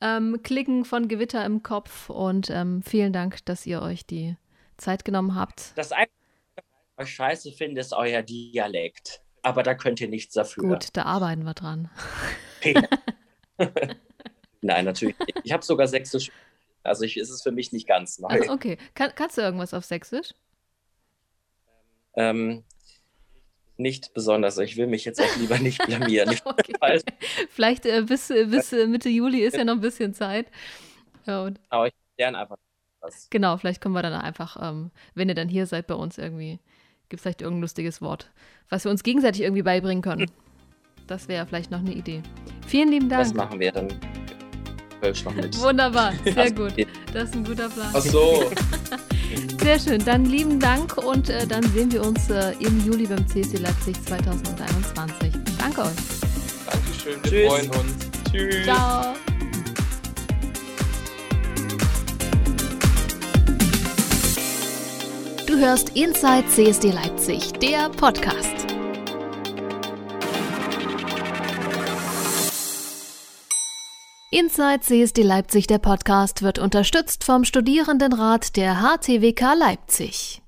ähm, 0.03 0.43
klicken 0.43 0.85
von 0.85 1.09
Gewitter 1.09 1.45
im 1.47 1.63
Kopf 1.63 2.11
und 2.11 2.51
ähm, 2.51 2.83
vielen 2.83 3.15
Dank, 3.15 3.45
dass 3.47 3.67
ihr 3.67 3.81
euch 3.81 4.07
die 4.07 4.37
Zeit 4.81 5.05
genommen 5.05 5.35
habt. 5.35 5.73
Das 5.77 5.93
Einzige, 5.93 6.13
was 6.97 7.09
ich 7.09 7.15
scheiße 7.15 7.53
finde, 7.53 7.81
ist 7.81 7.93
euer 7.93 8.23
Dialekt 8.23 9.23
aber 9.43 9.63
da 9.63 9.75
könnt 9.75 10.01
ihr 10.01 10.09
nichts 10.09 10.35
dafür. 10.35 10.65
Gut, 10.65 10.89
da 10.93 11.05
arbeiten 11.05 11.45
wir 11.45 11.55
dran. 11.55 11.91
Nein, 14.61 14.85
natürlich 14.85 15.19
nicht. 15.19 15.41
Ich 15.45 15.53
habe 15.53 15.65
sogar 15.65 15.87
Sächsisch. 15.87 16.31
Also 16.83 17.05
ich, 17.05 17.17
ist 17.17 17.31
es 17.31 17.43
für 17.43 17.53
mich 17.53 17.73
nicht 17.73 17.87
ganz 17.87 18.19
neu. 18.19 18.29
Also 18.29 18.53
okay. 18.53 18.79
Kann, 18.95 19.13
kannst 19.15 19.37
du 19.37 19.43
irgendwas 19.43 19.75
auf 19.75 19.85
Sächsisch? 19.85 20.33
Ähm, 22.15 22.65
nicht 23.77 24.13
besonders. 24.15 24.59
Ich 24.59 24.77
will 24.77 24.87
mich 24.87 25.05
jetzt 25.05 25.21
auch 25.21 25.37
lieber 25.37 25.59
nicht 25.59 25.83
blamieren. 25.87 26.37
okay. 26.45 27.01
Vielleicht 27.51 27.87
äh, 27.87 28.03
bis, 28.03 28.29
bis 28.29 28.73
äh, 28.73 28.87
Mitte 28.87 29.09
Juli 29.09 29.41
ist 29.41 29.57
ja 29.57 29.65
noch 29.65 29.75
ein 29.75 29.81
bisschen 29.81 30.15
Zeit. 30.15 30.47
Ja, 31.27 31.51
Aber 31.69 31.87
ich 31.87 31.95
lerne 32.19 32.39
einfach 32.39 32.57
was. 33.01 33.29
Genau, 33.31 33.57
vielleicht 33.57 33.81
können 33.81 33.95
wir 33.95 34.03
dann 34.03 34.13
einfach, 34.13 34.57
ähm, 34.61 34.91
wenn 35.15 35.29
ihr 35.29 35.35
dann 35.35 35.49
hier 35.49 35.67
seid, 35.67 35.87
bei 35.87 35.95
uns 35.95 36.19
irgendwie 36.19 36.61
Gibt 37.11 37.19
es 37.19 37.23
vielleicht 37.23 37.43
irgendein 37.43 37.63
lustiges 37.63 38.01
Wort, 38.01 38.31
was 38.69 38.85
wir 38.85 38.91
uns 38.93 39.03
gegenseitig 39.03 39.43
irgendwie 39.43 39.63
beibringen 39.63 40.01
können? 40.01 40.31
Das 41.09 41.27
wäre 41.27 41.45
vielleicht 41.45 41.73
noch 41.73 41.81
eine 41.81 41.93
Idee. 41.93 42.23
Vielen 42.69 42.89
lieben 42.89 43.09
Dank. 43.09 43.25
Das 43.25 43.35
machen 43.35 43.59
wir 43.59 43.73
dann. 43.73 43.89
Noch 45.25 45.35
mit. 45.35 45.59
Wunderbar, 45.59 46.13
sehr 46.25 46.53
gut. 46.53 46.75
Das 47.13 47.31
ist 47.31 47.35
ein 47.35 47.45
guter 47.45 47.69
Plan. 47.69 47.91
Ach 47.93 48.01
so. 48.01 48.51
Sehr 49.63 49.79
schön. 49.79 50.05
Dann 50.05 50.25
lieben 50.25 50.59
Dank 50.59 50.97
und 50.99 51.31
äh, 51.31 51.47
dann 51.47 51.63
sehen 51.63 51.93
wir 51.93 52.05
uns 52.05 52.29
äh, 52.31 52.53
im 52.59 52.85
Juli 52.85 53.07
beim 53.07 53.27
CSC 53.29 53.59
Leipzig 53.59 53.95
2021. 54.03 55.33
Danke 55.57 55.83
euch. 55.83 55.89
Dankeschön. 56.67 57.23
Wir 57.23 57.31
Tschüss. 57.31 57.49
freuen 57.49 57.71
uns. 57.71 58.11
Tschüss. 58.33 58.65
Ciao. 58.65 59.15
Hörst 65.61 65.91
Inside 65.91 66.47
CSD 66.49 66.91
Leipzig, 66.91 67.53
der 67.53 67.91
Podcast. 67.91 68.67
Inside 74.31 74.81
CSD 74.81 75.23
Leipzig, 75.23 75.67
der 75.67 75.79
Podcast, 75.79 76.41
wird 76.41 76.59
unterstützt 76.59 77.25
vom 77.25 77.45
Studierendenrat 77.45 78.57
der 78.57 78.81
HTWK 78.81 79.55
Leipzig. 79.55 80.41